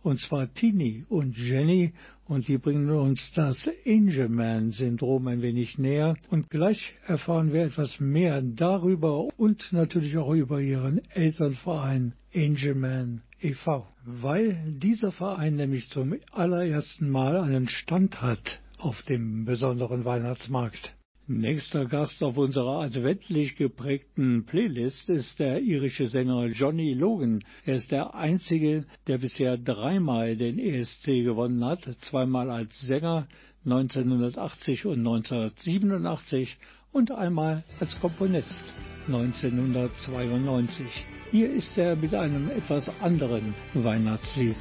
und 0.03 0.19
zwar 0.19 0.53
Tini 0.55 1.05
und 1.09 1.39
Jenny, 1.39 1.93
und 2.27 2.49
die 2.49 2.59
bringen 2.59 2.91
uns 2.91 3.31
das 3.37 3.69
Angelman-Syndrom 3.87 5.29
ein 5.29 5.41
wenig 5.41 5.79
näher. 5.79 6.17
Und 6.31 6.51
gleich 6.51 6.81
erfahren 7.07 7.53
wir 7.53 7.63
etwas 7.63 8.01
mehr 8.01 8.43
darüber 8.43 9.29
und 9.39 9.73
natürlich 9.73 10.17
auch 10.17 10.35
über 10.35 10.61
ihren 10.61 11.01
Elternverein 11.11 12.15
Angelman 12.35 13.23
e.V., 13.43 13.87
weil 14.05 14.57
dieser 14.67 15.13
Verein 15.13 15.57
nämlich 15.57 15.89
zum 15.91 16.15
allerersten 16.33 17.11
Mal 17.11 17.37
einen 17.37 17.69
Stand 17.69 18.21
hat 18.21 18.61
auf 18.79 19.03
dem 19.03 19.45
besonderen 19.45 20.05
Weihnachtsmarkt. 20.05 20.95
Nächster 21.27 21.87
Gast 21.87 22.21
auf 22.25 22.37
unserer 22.37 22.81
adventlich 22.81 23.55
geprägten 23.55 24.47
Playlist 24.47 25.09
ist 25.09 25.39
der 25.39 25.61
irische 25.61 26.09
Sänger 26.09 26.47
Johnny 26.47 26.93
Logan. 26.93 27.45
Er 27.65 27.77
ist 27.77 27.93
der 27.93 28.17
einzige, 28.17 28.85
der 29.07 29.19
bisher 29.19 29.57
dreimal 29.57 30.37
den 30.37 30.59
ESC 30.59 31.23
gewonnen 31.23 31.65
hat, 31.65 31.85
zweimal 32.01 32.51
als 32.51 32.81
Sänger 32.81 33.29
1980 33.65 34.87
und 34.87 34.99
1987 34.99 36.59
und 36.91 37.13
einmal 37.13 37.63
als 37.79 37.99
Komponist 38.01 38.65
1992. 39.07 41.20
Hier 41.31 41.49
ist 41.49 41.79
er 41.79 41.95
mit 41.95 42.13
einem 42.13 42.51
etwas 42.51 42.91
anderen 43.01 43.55
Weihnachtslied, 43.75 44.57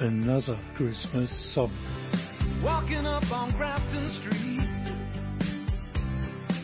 Another 0.00 0.58
Christmas 0.76 1.30
Song. 1.54 1.70
Walking 2.62 3.06
up 3.06 3.24
on 3.32 3.52
Grafton 3.52 4.06
Street 4.20 4.68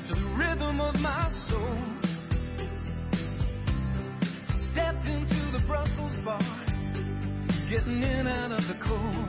to 0.09 0.15
the 0.15 0.29
rhythm 0.37 0.79
of 0.79 0.95
my 0.97 1.31
soul. 1.49 1.75
Stepped 4.73 5.07
into 5.07 5.51
the 5.53 5.65
Brussels 5.67 6.13
bar, 6.23 6.39
getting 7.71 8.03
in 8.03 8.27
out 8.27 8.53
of 8.53 8.65
the 8.69 8.77
cold. 8.85 9.27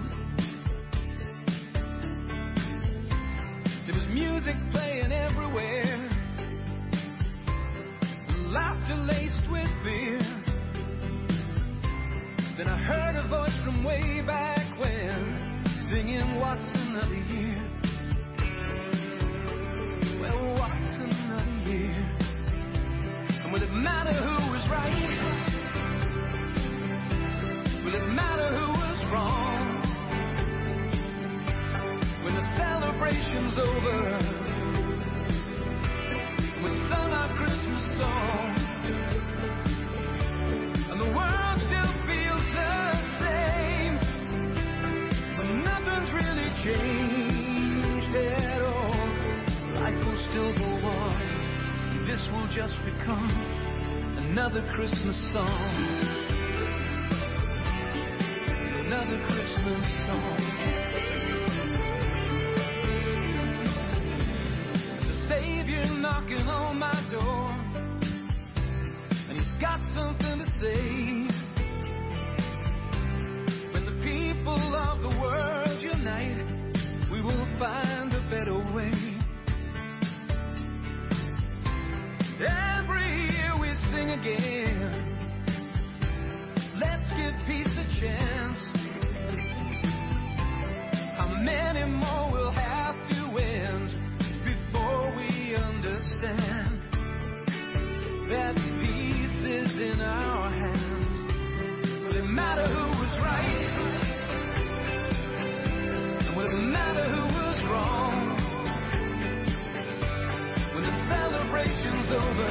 There 3.86 3.96
was 3.96 4.06
music 4.12 4.58
playing 4.74 5.14
everywhere, 5.14 5.97
laughter 8.58 8.96
laced 8.96 9.46
with 9.52 9.70
fear. 9.84 10.18
Then 12.58 12.68
I 12.68 12.78
heard 12.90 13.16
a 13.16 13.28
voice 13.28 13.56
from 13.64 13.84
way 13.84 14.24
back 14.26 14.80
when, 14.80 15.62
singing, 15.92 16.40
What's 16.40 16.70
another 16.74 17.22
year? 17.36 17.62
Well, 20.20 20.58
what's 20.58 20.94
another 21.06 21.58
year? 21.70 21.94
And 23.44 23.54
will 23.54 23.62
it 23.62 23.74
matter 23.74 24.14
who 24.26 24.38
was 24.50 24.66
right? 24.72 25.06
Will 27.86 27.94
it 27.94 28.08
matter 28.10 28.48
who 28.58 28.68
was 28.70 29.00
wrong? 29.14 29.62
When 32.26 32.34
the 32.34 32.46
celebration's 32.58 33.56
over, 33.60 34.18
we 36.58 36.64
we'll 36.64 36.90
sung 36.90 37.12
our 37.12 37.38
Christmas 37.38 37.98
song. 38.00 38.47
changed 46.68 48.16
at 48.16 48.62
all. 48.62 48.92
Life 49.80 50.00
will 50.06 50.22
still 50.30 50.52
go 50.54 50.72
on. 50.88 51.16
This 52.08 52.22
will 52.32 52.48
just 52.54 52.76
become 52.84 53.30
another 54.18 54.62
Christmas 54.76 55.18
song. 55.32 55.62
Another 58.86 59.18
Christmas 59.28 59.84
song. 60.08 60.40
There's 64.92 65.08
a 65.08 65.28
Savior 65.30 65.86
knocking 65.86 66.48
on 66.48 66.80
my 66.80 67.00
door, 67.12 67.48
and 69.30 69.38
he's 69.38 69.62
got 69.62 69.80
something 69.96 70.40
to 70.40 70.46
say. 70.60 70.97
Over 112.10 112.44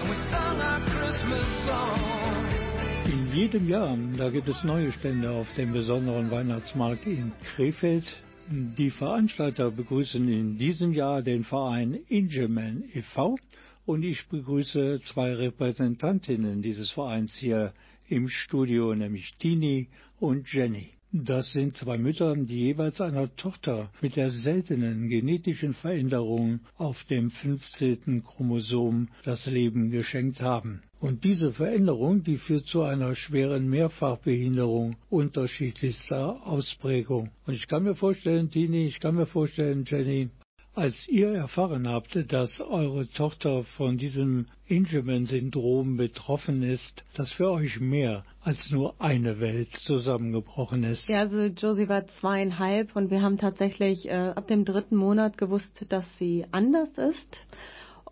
and 0.00 0.08
we 0.08 0.16
sung 0.30 0.60
our 0.60 0.80
Christmas 0.90 1.64
song. 1.64 2.21
Jedem 3.34 3.66
Jahr, 3.66 3.96
da 4.18 4.28
gibt 4.28 4.46
es 4.48 4.62
neue 4.62 4.92
Stände 4.92 5.30
auf 5.30 5.50
dem 5.54 5.72
besonderen 5.72 6.30
Weihnachtsmarkt 6.30 7.06
in 7.06 7.32
Krefeld. 7.42 8.04
Die 8.50 8.90
Veranstalter 8.90 9.70
begrüßen 9.70 10.28
in 10.28 10.58
diesem 10.58 10.92
Jahr 10.92 11.22
den 11.22 11.42
Verein 11.42 11.94
Ingeman 12.10 12.84
e.V. 12.92 13.38
und 13.86 14.02
ich 14.02 14.28
begrüße 14.28 15.00
zwei 15.04 15.32
Repräsentantinnen 15.32 16.60
dieses 16.60 16.90
Vereins 16.90 17.34
hier 17.34 17.72
im 18.06 18.28
Studio, 18.28 18.94
nämlich 18.94 19.34
Tini 19.38 19.88
und 20.20 20.52
Jenny. 20.52 20.90
Das 21.14 21.52
sind 21.52 21.76
zwei 21.76 21.98
Mütter, 21.98 22.34
die 22.34 22.56
jeweils 22.56 22.98
einer 23.02 23.36
Tochter 23.36 23.90
mit 24.00 24.16
der 24.16 24.30
seltenen 24.30 25.10
genetischen 25.10 25.74
Veränderung 25.74 26.60
auf 26.78 27.04
dem 27.04 27.30
15. 27.30 28.24
Chromosom 28.24 29.08
das 29.22 29.44
Leben 29.44 29.90
geschenkt 29.90 30.40
haben. 30.40 30.80
Und 31.00 31.22
diese 31.24 31.52
Veränderung, 31.52 32.22
die 32.22 32.38
führt 32.38 32.64
zu 32.64 32.82
einer 32.82 33.14
schweren 33.14 33.68
Mehrfachbehinderung 33.68 34.96
unterschiedlichster 35.10 36.46
Ausprägung. 36.46 37.30
Und 37.46 37.54
ich 37.54 37.68
kann 37.68 37.82
mir 37.82 37.94
vorstellen, 37.94 38.48
Tini, 38.48 38.86
ich 38.86 38.98
kann 38.98 39.14
mir 39.14 39.26
vorstellen, 39.26 39.84
Jenny, 39.86 40.30
als 40.74 41.06
ihr 41.08 41.28
erfahren 41.34 41.86
habt, 41.86 42.32
dass 42.32 42.60
eure 42.60 43.08
Tochter 43.08 43.64
von 43.76 43.98
diesem 43.98 44.46
Ingeman-Syndrom 44.66 45.96
betroffen 45.96 46.62
ist, 46.62 47.04
dass 47.14 47.30
für 47.32 47.50
euch 47.50 47.78
mehr 47.80 48.24
als 48.42 48.70
nur 48.70 48.94
eine 49.00 49.38
Welt 49.38 49.70
zusammengebrochen 49.84 50.84
ist. 50.84 51.08
Ja, 51.08 51.20
also 51.20 51.42
Josie 51.42 51.88
war 51.88 52.06
zweieinhalb 52.06 52.96
und 52.96 53.10
wir 53.10 53.20
haben 53.20 53.38
tatsächlich 53.38 54.08
äh, 54.08 54.12
ab 54.12 54.48
dem 54.48 54.64
dritten 54.64 54.96
Monat 54.96 55.36
gewusst, 55.36 55.84
dass 55.88 56.06
sie 56.18 56.46
anders 56.52 56.88
ist. 56.96 57.46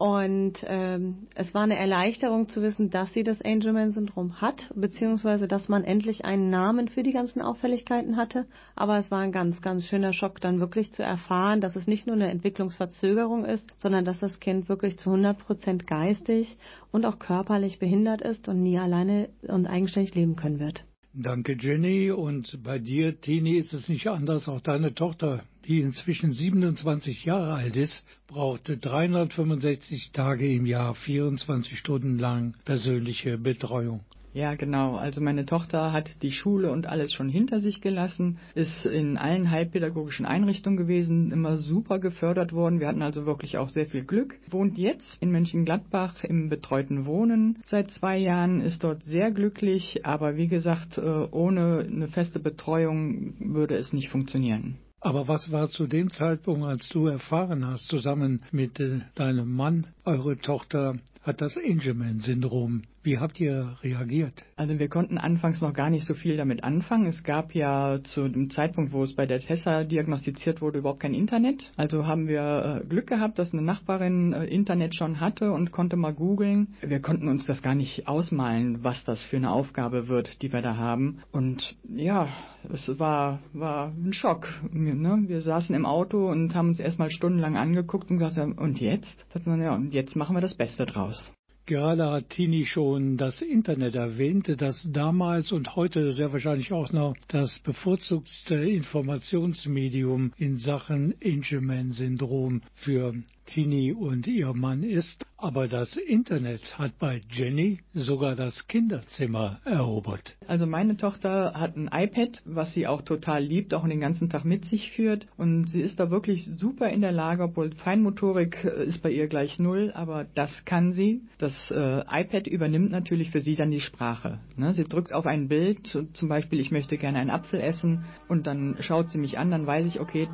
Und 0.00 0.64
ähm, 0.66 1.28
es 1.34 1.52
war 1.52 1.60
eine 1.60 1.76
Erleichterung 1.76 2.48
zu 2.48 2.62
wissen, 2.62 2.88
dass 2.88 3.12
sie 3.12 3.22
das 3.22 3.42
Angelman-Syndrom 3.42 4.40
hat, 4.40 4.70
beziehungsweise 4.74 5.46
dass 5.46 5.68
man 5.68 5.84
endlich 5.84 6.24
einen 6.24 6.48
Namen 6.48 6.88
für 6.88 7.02
die 7.02 7.12
ganzen 7.12 7.42
Auffälligkeiten 7.42 8.16
hatte. 8.16 8.46
Aber 8.74 8.96
es 8.96 9.10
war 9.10 9.18
ein 9.18 9.30
ganz, 9.30 9.60
ganz 9.60 9.86
schöner 9.86 10.14
Schock, 10.14 10.40
dann 10.40 10.58
wirklich 10.58 10.90
zu 10.92 11.02
erfahren, 11.02 11.60
dass 11.60 11.76
es 11.76 11.86
nicht 11.86 12.06
nur 12.06 12.16
eine 12.16 12.30
Entwicklungsverzögerung 12.30 13.44
ist, 13.44 13.66
sondern 13.76 14.06
dass 14.06 14.18
das 14.20 14.40
Kind 14.40 14.70
wirklich 14.70 14.98
zu 14.98 15.10
100 15.10 15.38
Prozent 15.38 15.86
geistig 15.86 16.56
und 16.92 17.04
auch 17.04 17.18
körperlich 17.18 17.78
behindert 17.78 18.22
ist 18.22 18.48
und 18.48 18.62
nie 18.62 18.78
alleine 18.78 19.28
und 19.42 19.66
eigenständig 19.66 20.14
leben 20.14 20.34
können 20.34 20.60
wird. 20.60 20.82
Danke, 21.12 21.56
Jenny. 21.58 22.12
Und 22.12 22.62
bei 22.62 22.78
dir, 22.78 23.20
Tini, 23.20 23.56
ist 23.56 23.72
es 23.72 23.88
nicht 23.88 24.06
anders. 24.06 24.46
Auch 24.46 24.60
deine 24.60 24.94
Tochter, 24.94 25.42
die 25.66 25.80
inzwischen 25.80 26.30
27 26.30 27.24
Jahre 27.24 27.54
alt 27.54 27.76
ist, 27.76 28.04
brauchte 28.28 28.78
365 28.78 30.12
Tage 30.12 30.52
im 30.52 30.66
Jahr, 30.66 30.94
24 30.94 31.78
Stunden 31.78 32.18
lang 32.18 32.54
persönliche 32.64 33.38
Betreuung. 33.38 34.04
Ja, 34.32 34.54
genau. 34.54 34.96
Also 34.96 35.20
meine 35.20 35.44
Tochter 35.44 35.92
hat 35.92 36.22
die 36.22 36.30
Schule 36.30 36.70
und 36.70 36.86
alles 36.86 37.12
schon 37.12 37.28
hinter 37.28 37.60
sich 37.60 37.80
gelassen, 37.80 38.38
ist 38.54 38.86
in 38.86 39.18
allen 39.18 39.50
heilpädagogischen 39.50 40.24
Einrichtungen 40.24 40.76
gewesen, 40.76 41.32
immer 41.32 41.58
super 41.58 41.98
gefördert 41.98 42.52
worden. 42.52 42.78
Wir 42.78 42.88
hatten 42.88 43.02
also 43.02 43.26
wirklich 43.26 43.58
auch 43.58 43.70
sehr 43.70 43.86
viel 43.86 44.04
Glück. 44.04 44.38
Wohnt 44.48 44.78
jetzt 44.78 45.18
in 45.20 45.32
Mönchengladbach 45.32 46.22
im 46.22 46.48
betreuten 46.48 47.06
Wohnen 47.06 47.58
seit 47.66 47.90
zwei 47.90 48.18
Jahren, 48.18 48.60
ist 48.60 48.84
dort 48.84 49.04
sehr 49.04 49.32
glücklich, 49.32 50.06
aber 50.06 50.36
wie 50.36 50.48
gesagt, 50.48 50.98
äh, 50.98 51.00
ohne 51.00 51.86
eine 51.90 52.08
feste 52.08 52.38
Betreuung 52.38 53.34
würde 53.40 53.76
es 53.76 53.92
nicht 53.92 54.10
funktionieren. 54.10 54.76
Aber 55.00 55.28
was 55.28 55.50
war 55.50 55.68
zu 55.68 55.86
dem 55.86 56.10
Zeitpunkt, 56.10 56.64
als 56.66 56.88
du 56.90 57.06
erfahren 57.06 57.66
hast, 57.66 57.86
zusammen 57.88 58.42
mit 58.52 58.78
äh, 58.80 59.00
deinem 59.14 59.50
Mann, 59.52 59.86
eure 60.04 60.38
Tochter 60.38 60.96
hat 61.22 61.40
das 61.40 61.56
Angelman-Syndrom. 61.56 62.82
Wie 63.02 63.18
habt 63.18 63.40
ihr 63.40 63.76
reagiert? 63.82 64.44
Also 64.56 64.78
wir 64.78 64.88
konnten 64.88 65.16
anfangs 65.16 65.62
noch 65.62 65.72
gar 65.72 65.88
nicht 65.88 66.06
so 66.06 66.12
viel 66.12 66.36
damit 66.36 66.62
anfangen. 66.62 67.06
Es 67.06 67.22
gab 67.22 67.54
ja 67.54 67.98
zu 68.02 68.28
dem 68.28 68.50
Zeitpunkt, 68.50 68.92
wo 68.92 69.02
es 69.02 69.14
bei 69.14 69.24
der 69.24 69.40
Tessa 69.40 69.84
diagnostiziert 69.84 70.60
wurde, 70.60 70.80
überhaupt 70.80 71.00
kein 71.00 71.14
Internet. 71.14 71.72
Also 71.76 72.06
haben 72.06 72.28
wir 72.28 72.82
äh, 72.82 72.86
Glück 72.86 73.06
gehabt, 73.06 73.38
dass 73.38 73.54
eine 73.54 73.62
Nachbarin 73.62 74.34
äh, 74.34 74.44
Internet 74.44 74.94
schon 74.94 75.18
hatte 75.18 75.52
und 75.52 75.72
konnte 75.72 75.96
mal 75.96 76.12
googeln. 76.12 76.74
Wir 76.82 77.00
konnten 77.00 77.28
uns 77.28 77.46
das 77.46 77.62
gar 77.62 77.74
nicht 77.74 78.06
ausmalen, 78.06 78.84
was 78.84 79.02
das 79.04 79.22
für 79.22 79.36
eine 79.36 79.50
Aufgabe 79.50 80.08
wird, 80.08 80.42
die 80.42 80.52
wir 80.52 80.60
da 80.60 80.76
haben. 80.76 81.20
Und 81.32 81.76
ja, 81.88 82.28
es 82.70 82.98
war, 82.98 83.40
war 83.54 83.92
ein 83.92 84.12
Schock. 84.12 84.46
Ne? 84.70 85.24
Wir 85.26 85.40
saßen 85.40 85.74
im 85.74 85.86
Auto 85.86 86.28
und 86.28 86.54
haben 86.54 86.68
uns 86.68 86.80
erstmal 86.80 87.10
stundenlang 87.10 87.56
angeguckt 87.56 88.10
und 88.10 88.18
gesagt, 88.18 88.58
und 88.58 88.78
jetzt? 88.78 89.24
Und 89.46 89.94
jetzt 89.94 90.16
machen 90.16 90.36
wir 90.36 90.42
das 90.42 90.54
Beste 90.54 90.84
draus. 90.84 91.32
Gerade 91.66 92.10
hat 92.10 92.30
Tini 92.30 92.64
schon 92.64 93.16
das 93.16 93.42
Internet 93.42 93.94
erwähnt, 93.94 94.60
das 94.60 94.88
damals 94.92 95.52
und 95.52 95.76
heute 95.76 96.12
sehr 96.12 96.32
wahrscheinlich 96.32 96.72
auch 96.72 96.92
noch 96.92 97.14
das 97.28 97.58
bevorzugte 97.60 98.56
Informationsmedium 98.56 100.32
in 100.36 100.56
Sachen 100.56 101.14
Angelman-Syndrom 101.24 102.62
für 102.74 103.14
Tini 103.52 103.92
und 103.92 104.26
ihr 104.26 104.52
Mann 104.52 104.82
ist. 104.82 105.24
Aber 105.36 105.66
das 105.66 105.96
Internet 105.96 106.78
hat 106.78 106.98
bei 106.98 107.22
Jenny 107.30 107.80
sogar 107.94 108.36
das 108.36 108.66
Kinderzimmer 108.68 109.58
erobert. 109.64 110.36
Also 110.46 110.66
meine 110.66 110.96
Tochter 110.96 111.54
hat 111.54 111.76
ein 111.76 111.88
iPad, 111.92 112.42
was 112.44 112.74
sie 112.74 112.86
auch 112.86 113.02
total 113.02 113.42
liebt, 113.42 113.72
auch 113.74 113.88
den 113.88 114.00
ganzen 114.00 114.28
Tag 114.28 114.44
mit 114.44 114.66
sich 114.66 114.92
führt. 114.92 115.26
Und 115.36 115.66
sie 115.66 115.80
ist 115.80 115.98
da 115.98 116.10
wirklich 116.10 116.48
super 116.58 116.90
in 116.90 117.00
der 117.00 117.12
Lage, 117.12 117.44
obwohl 117.44 117.74
Feinmotorik 117.74 118.64
äh, 118.64 118.84
ist 118.84 119.02
bei 119.02 119.10
ihr 119.10 119.28
gleich 119.28 119.58
null, 119.58 119.92
aber 119.94 120.26
das 120.34 120.64
kann 120.64 120.92
sie. 120.92 121.22
Das 121.38 121.70
äh, 121.70 122.02
iPad 122.08 122.46
übernimmt 122.46 122.90
natürlich 122.90 123.30
für 123.30 123.40
sie 123.40 123.56
dann 123.56 123.70
die 123.70 123.80
Sprache. 123.80 124.38
Ne? 124.56 124.74
Sie 124.74 124.84
drückt 124.84 125.12
auf 125.12 125.26
ein 125.26 125.48
Bild, 125.48 125.98
zum 126.12 126.28
Beispiel, 126.28 126.60
ich 126.60 126.70
möchte 126.70 126.98
gerne 126.98 127.18
einen 127.18 127.30
Apfel 127.30 127.60
essen, 127.60 128.04
und 128.28 128.46
dann 128.46 128.76
schaut 128.80 129.10
sie 129.10 129.18
mich 129.18 129.38
an, 129.38 129.50
dann 129.50 129.66
weiß 129.66 129.86
ich, 129.86 130.00
okay, 130.00 130.28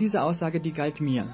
diese 0.00 0.22
Aussage, 0.22 0.60
die 0.60 0.72
galt 0.72 1.00
mir. 1.00 1.28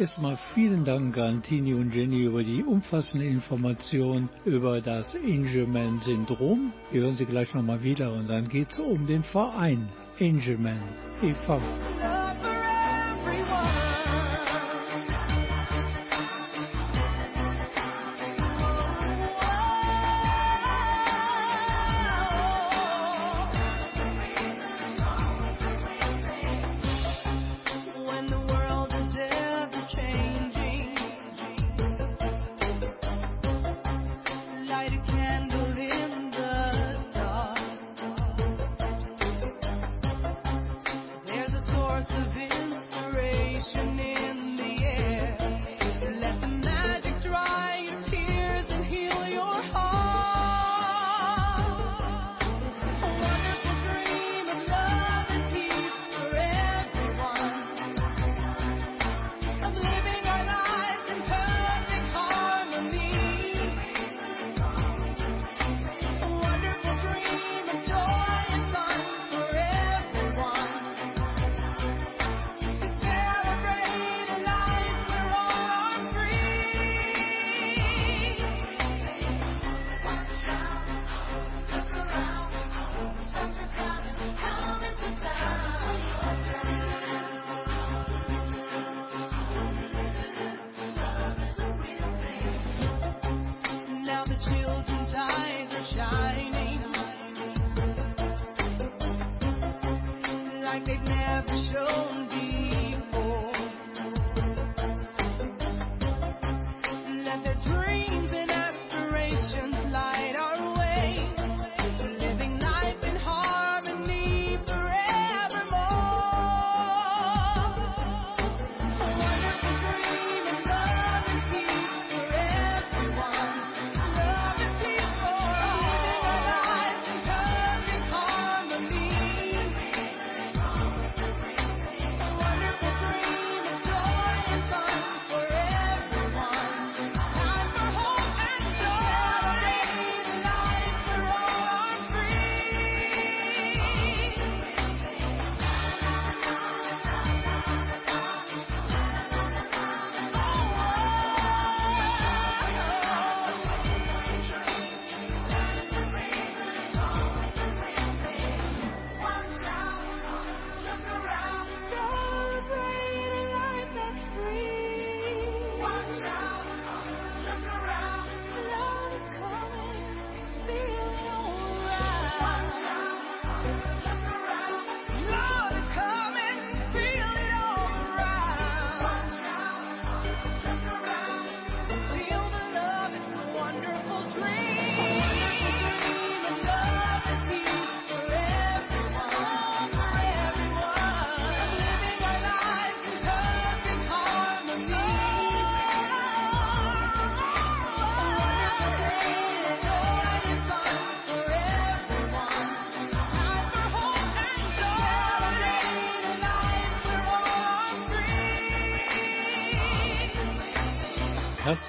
Erstmal 0.00 0.38
vielen 0.54 0.82
Dank 0.86 1.18
an 1.18 1.42
Tini 1.42 1.74
und 1.74 1.94
Jenny 1.94 2.24
über 2.24 2.42
die 2.42 2.64
umfassende 2.64 3.26
Information 3.26 4.30
über 4.46 4.80
das 4.80 5.14
Angelman-Syndrom. 5.14 6.72
Wir 6.90 7.02
hören 7.02 7.16
sie 7.18 7.26
gleich 7.26 7.52
nochmal 7.52 7.82
wieder 7.82 8.10
und 8.10 8.26
dann 8.26 8.48
geht 8.48 8.70
es 8.70 8.78
um 8.78 9.06
den 9.06 9.22
Verein 9.22 9.90
Angelman 10.18 10.80
e.V. 11.20 11.60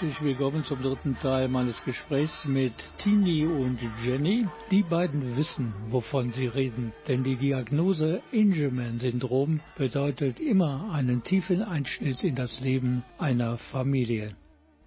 Herzlich 0.01 0.23
willkommen 0.23 0.63
zum 0.63 0.81
dritten 0.81 1.15
Teil 1.19 1.47
meines 1.47 1.79
Gesprächs 1.83 2.43
mit 2.45 2.73
Tini 2.97 3.45
und 3.45 3.77
Jenny. 4.03 4.47
Die 4.71 4.81
beiden 4.81 5.37
wissen, 5.37 5.75
wovon 5.89 6.31
sie 6.31 6.47
reden, 6.47 6.91
denn 7.07 7.23
die 7.23 7.35
Diagnose 7.35 8.23
Angelman-Syndrom 8.33 9.59
bedeutet 9.77 10.39
immer 10.39 10.91
einen 10.91 11.21
tiefen 11.21 11.61
Einschnitt 11.61 12.23
in 12.23 12.33
das 12.33 12.59
Leben 12.61 13.03
einer 13.19 13.59
Familie. 13.71 14.35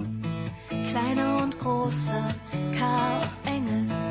kleine 0.91 1.43
und 1.43 1.59
große 1.59 2.35
Chaosengel, 2.79 4.02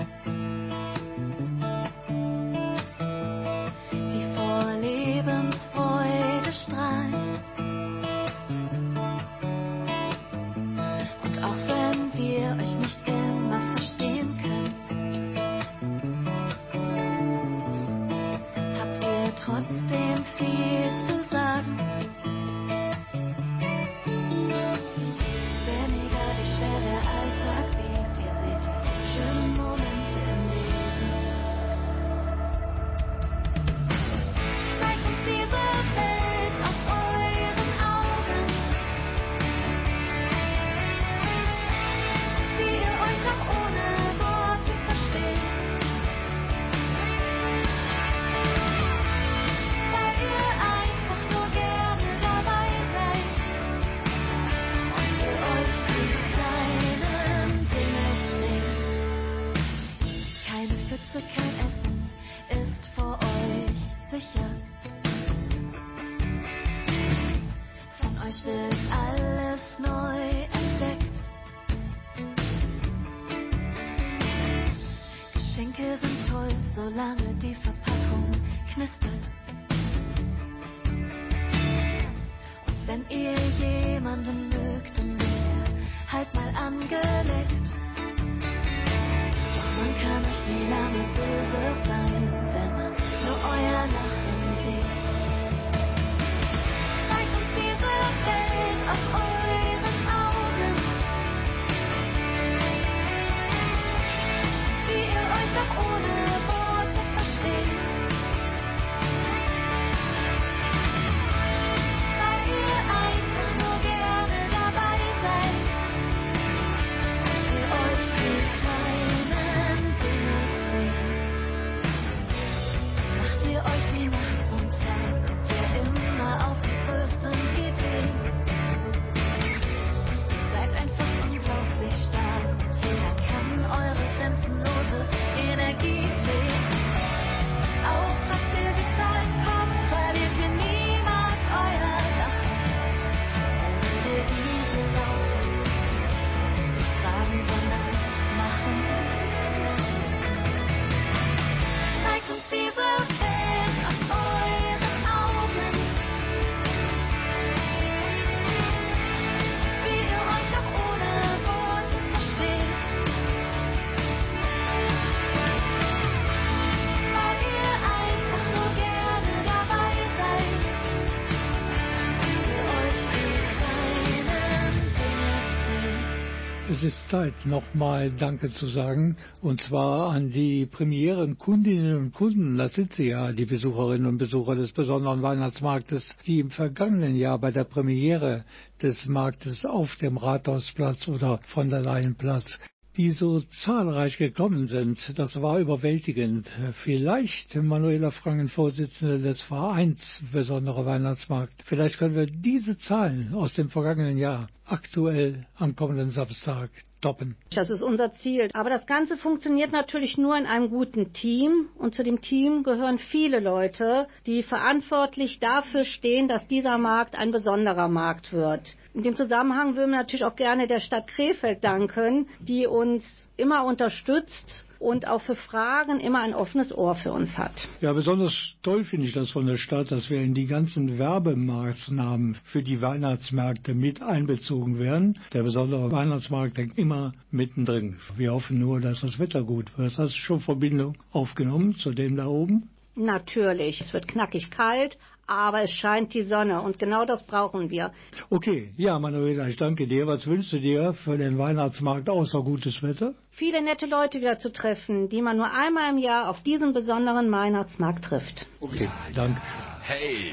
Es 176.83 176.89
ist 176.89 177.11
Zeit, 177.11 177.47
nochmal 177.47 178.11
Danke 178.11 178.51
zu 178.51 178.67
sagen, 178.67 179.17
und 179.41 179.63
zwar 179.63 180.11
an 180.11 180.33
die 180.33 180.67
Premierenkundinnen 180.67 181.97
und 181.97 182.13
Kunden, 182.13 182.59
das 182.59 182.73
sind 182.73 182.93
sie 182.95 183.11
ja, 183.11 183.31
die 183.31 183.45
Besucherinnen 183.45 184.09
und 184.09 184.19
Besucher 184.19 184.57
des 184.57 184.73
besonderen 184.73 185.23
Weihnachtsmarktes, 185.23 186.09
die 186.27 186.41
im 186.41 186.51
vergangenen 186.51 187.15
Jahr 187.15 187.39
bei 187.39 187.53
der 187.53 187.63
Premiere 187.63 188.45
des 188.83 189.07
Marktes 189.07 189.65
auf 189.65 189.95
dem 190.01 190.17
Rathausplatz 190.17 191.07
oder 191.07 191.39
von 191.55 191.71
der 191.71 191.83
Leyenplatz 191.83 192.59
die 192.97 193.11
so 193.11 193.41
zahlreich 193.65 194.19
gekommen 194.19 194.67
sind, 194.67 194.99
das 195.19 195.41
war 195.41 195.59
überwältigend. 195.59 196.49
Vielleicht, 196.85 197.55
Manuela 197.55 198.11
Frangen, 198.11 198.49
Vorsitzende 198.49 199.19
des 199.19 199.41
Vereins 199.43 200.23
Besonderer 200.33 200.85
Weihnachtsmarkt, 200.85 201.55
vielleicht 201.65 201.99
können 201.99 202.15
wir 202.15 202.27
diese 202.27 202.77
Zahlen 202.79 203.35
aus 203.35 203.55
dem 203.55 203.71
vergangenen 203.71 204.19
Jahr 204.19 204.49
aktuell 204.65 205.47
am 205.57 205.75
kommenden 205.75 206.11
Samstag 206.11 206.71
toppen. 207.03 207.37
Das 207.55 207.69
ist 207.69 207.83
unser 207.83 208.13
Ziel. 208.13 208.49
Aber 208.55 208.71
das 208.71 208.87
Ganze 208.87 209.17
funktioniert 209.17 209.73
natürlich 209.73 210.17
nur 210.17 210.37
in 210.37 210.47
einem 210.47 210.71
guten 210.71 211.13
Team. 211.13 211.69
Und 211.77 211.95
zu 211.95 212.03
dem 212.03 212.21
Team 212.23 212.63
gehören 212.63 212.99
viele 212.99 213.41
Leute, 213.41 214.07
die 214.27 214.43
verantwortlich 214.43 215.39
dafür 215.41 215.85
stehen, 215.85 216.29
dass 216.29 216.47
dieser 216.47 216.79
Markt 216.79 217.19
ein 217.19 217.31
besonderer 217.31 217.89
Markt 217.89 218.33
wird. 218.33 218.75
In 218.95 219.03
dem 219.03 219.17
Zusammenhang 219.17 219.77
würden 219.77 219.91
wir 219.91 219.99
natürlich 219.99 220.25
auch 220.25 220.37
gerne 220.37 220.67
der 220.67 220.81
Stadt 220.81 221.07
Krefeld 221.07 221.65
danken, 221.65 222.29
die 222.41 222.67
uns 222.67 223.29
immer 223.37 223.65
unterstützt 223.65 224.65
und 224.83 225.07
auch 225.07 225.23
für 225.23 225.37
Fragen 225.37 226.01
immer 226.01 226.21
ein 226.21 226.35
offenes 226.35 226.77
Ohr 226.77 226.97
für 226.97 227.13
uns 227.13 227.39
hat. 227.39 227.53
Ja, 227.81 227.93
besonders 227.93 228.57
toll 228.63 228.85
finde 228.85 229.07
ich 229.07 229.15
das 229.15 229.31
von 229.31 229.47
der 229.47 229.57
Stadt, 229.57 229.93
dass 229.93 230.11
wir 230.11 230.21
in 230.21 230.35
die 230.35 230.47
ganzen 230.47 230.99
Werbemaßnahmen 230.99 232.37
für 232.45 232.63
die 232.63 232.81
Weihnachtsmärkte 232.81 233.75
mit 233.75 234.03
einbezogen 234.03 234.79
werden. 234.79 235.19
Der 235.33 235.45
besondere 235.45 235.91
Weihnachtsmarkt 235.93 236.59
hängt 236.59 236.77
immer 236.77 237.13
mittendrin. 237.31 237.99
Wir 238.17 238.33
hoffen 238.33 238.59
nur, 238.59 238.81
dass 238.81 239.01
das 239.01 239.19
Wetter 239.19 239.45
gut 239.45 239.79
wird. 239.79 239.97
Hast 239.97 240.15
du 240.15 240.19
schon 240.19 240.41
Verbindung 240.41 240.97
aufgenommen 241.13 241.77
zu 241.77 241.93
dem 241.93 242.17
da 242.17 242.27
oben? 242.27 242.69
Natürlich, 242.95 243.81
es 243.81 243.93
wird 243.93 244.09
knackig 244.09 244.51
kalt, 244.51 244.99
aber 245.33 245.63
es 245.63 245.71
scheint 245.71 246.15
die 246.15 246.23
Sonne 246.23 246.63
und 246.63 246.79
genau 246.79 247.05
das 247.05 247.25
brauchen 247.27 247.71
wir. 247.71 247.93
Okay, 248.31 248.73
ja, 248.77 248.99
Manuela, 248.99 249.49
ich 249.49 249.57
danke 249.57 249.87
dir. 249.87 250.07
Was 250.07 250.27
wünschst 250.27 250.53
du 250.53 250.61
dir 250.61 250.93
für 250.93 251.17
den 251.17 251.39
Weihnachtsmarkt 251.39 252.09
außer 252.09 252.43
gutes 252.43 252.83
Wetter? 252.83 253.15
Viele 253.31 253.63
nette 253.63 253.87
Leute 253.87 254.21
wieder 254.21 254.39
zu 254.39 254.53
treffen, 254.53 255.09
die 255.09 255.23
man 255.23 255.37
nur 255.37 255.51
einmal 255.51 255.91
im 255.91 255.99
Jahr 255.99 256.29
auf 256.29 256.43
diesem 256.43 256.73
besonderen 256.73 257.31
Weihnachtsmarkt 257.31 258.05
trifft. 258.05 258.47
Okay, 258.61 258.89
danke. 259.15 259.41
Hey, 259.83 260.33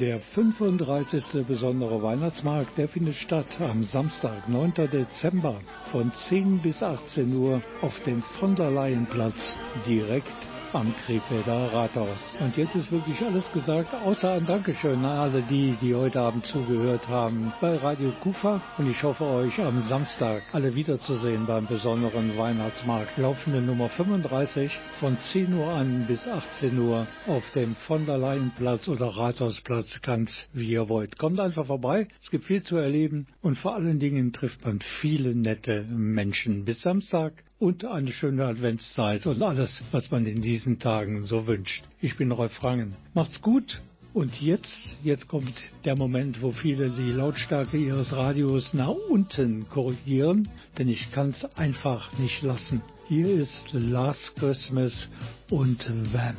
Der 0.00 0.18
35. 0.18 1.46
besondere 1.46 2.02
Weihnachtsmarkt, 2.02 2.78
der 2.78 2.88
findet 2.88 3.16
statt 3.16 3.60
am 3.60 3.84
Samstag, 3.84 4.48
9. 4.48 4.72
Dezember 4.90 5.60
von 5.92 6.10
10 6.10 6.60
bis 6.60 6.82
18 6.82 7.36
Uhr 7.36 7.60
auf 7.82 8.00
dem 8.04 8.22
von 8.38 8.56
der 8.56 8.70
Leyenplatz 8.70 9.54
direkt 9.86 10.32
am 10.72 10.94
Krefelder 11.04 11.72
Rathaus. 11.72 12.18
Und 12.40 12.56
jetzt 12.56 12.74
ist 12.74 12.92
wirklich 12.92 13.20
alles 13.22 13.50
gesagt, 13.52 13.92
außer 13.94 14.32
ein 14.32 14.46
Dankeschön 14.46 15.04
an 15.04 15.18
alle 15.18 15.42
die, 15.42 15.76
die 15.80 15.94
heute 15.94 16.20
Abend 16.20 16.46
zugehört 16.46 17.08
haben 17.08 17.52
bei 17.60 17.76
Radio 17.76 18.12
Kufa. 18.20 18.60
Und 18.78 18.88
ich 18.88 19.02
hoffe 19.02 19.24
euch 19.24 19.58
am 19.60 19.80
Samstag 19.82 20.42
alle 20.52 20.74
wiederzusehen 20.74 21.46
beim 21.46 21.66
besonderen 21.66 22.36
Weihnachtsmarkt. 22.38 23.18
Laufende 23.18 23.60
Nummer 23.60 23.88
35 23.88 24.70
von 25.00 25.18
10 25.18 25.52
Uhr 25.54 25.68
an 25.72 26.06
bis 26.06 26.26
18 26.28 26.78
Uhr 26.78 27.06
auf 27.26 27.44
dem 27.54 27.74
von 27.86 28.06
der 28.06 28.18
Leyenplatz 28.18 28.86
oder 28.88 29.06
Rathausplatz, 29.06 30.00
ganz 30.02 30.48
wie 30.52 30.70
ihr 30.70 30.88
wollt. 30.88 31.18
Kommt 31.18 31.40
einfach 31.40 31.66
vorbei, 31.66 32.08
es 32.20 32.30
gibt 32.30 32.44
viel 32.44 32.62
zu 32.62 32.76
erleben 32.76 33.26
und 33.42 33.58
vor 33.58 33.74
allen 33.74 33.98
Dingen 33.98 34.32
trifft 34.32 34.64
man 34.64 34.80
viele 35.00 35.34
nette 35.34 35.82
Menschen. 35.82 36.64
Bis 36.64 36.82
Samstag 36.82 37.32
und 37.60 37.84
eine 37.84 38.10
schöne 38.10 38.46
Adventszeit 38.46 39.26
und 39.26 39.40
alles, 39.42 39.82
was 39.92 40.10
man 40.10 40.26
in 40.26 40.40
diesen 40.40 40.78
Tagen 40.80 41.24
so 41.24 41.46
wünscht. 41.46 41.84
Ich 42.00 42.16
bin 42.16 42.32
Rolf 42.32 42.64
Rangen. 42.64 42.96
Macht's 43.14 43.40
gut. 43.40 43.80
Und 44.12 44.40
jetzt, 44.40 44.96
jetzt 45.04 45.28
kommt 45.28 45.54
der 45.84 45.96
Moment, 45.96 46.42
wo 46.42 46.50
viele 46.50 46.90
die 46.90 47.12
Lautstärke 47.12 47.76
ihres 47.76 48.12
Radios 48.12 48.74
nach 48.74 48.88
unten 48.88 49.68
korrigieren, 49.68 50.48
denn 50.78 50.88
ich 50.88 51.12
kann's 51.12 51.44
einfach 51.56 52.18
nicht 52.18 52.42
lassen. 52.42 52.82
Hier 53.06 53.28
ist 53.28 53.68
Last 53.72 54.34
Christmas 54.36 55.08
und 55.48 55.86
Vamp. 56.12 56.38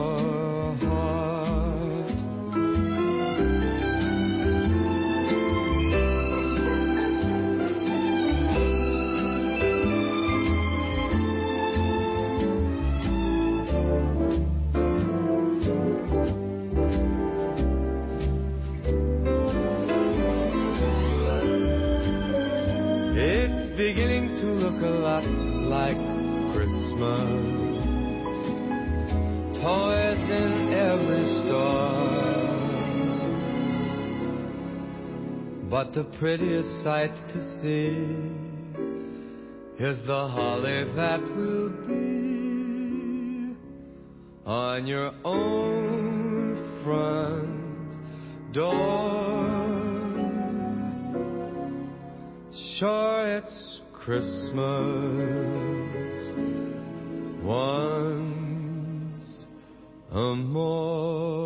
But 35.93 36.11
the 36.11 36.17
prettiest 36.19 36.83
sight 36.83 37.15
to 37.29 37.59
see 37.59 37.97
is 39.83 39.97
the 40.07 40.27
holly 40.27 40.85
that 40.95 41.21
will 41.35 41.69
be 41.85 43.55
on 44.45 44.87
your 44.87 45.11
own 45.25 46.55
front 46.83 47.95
door. 48.53 49.49
Sure, 52.79 53.37
it's 53.37 53.81
Christmas 53.91 54.61
once 57.43 59.45
a 60.11 60.35
more. 60.35 61.40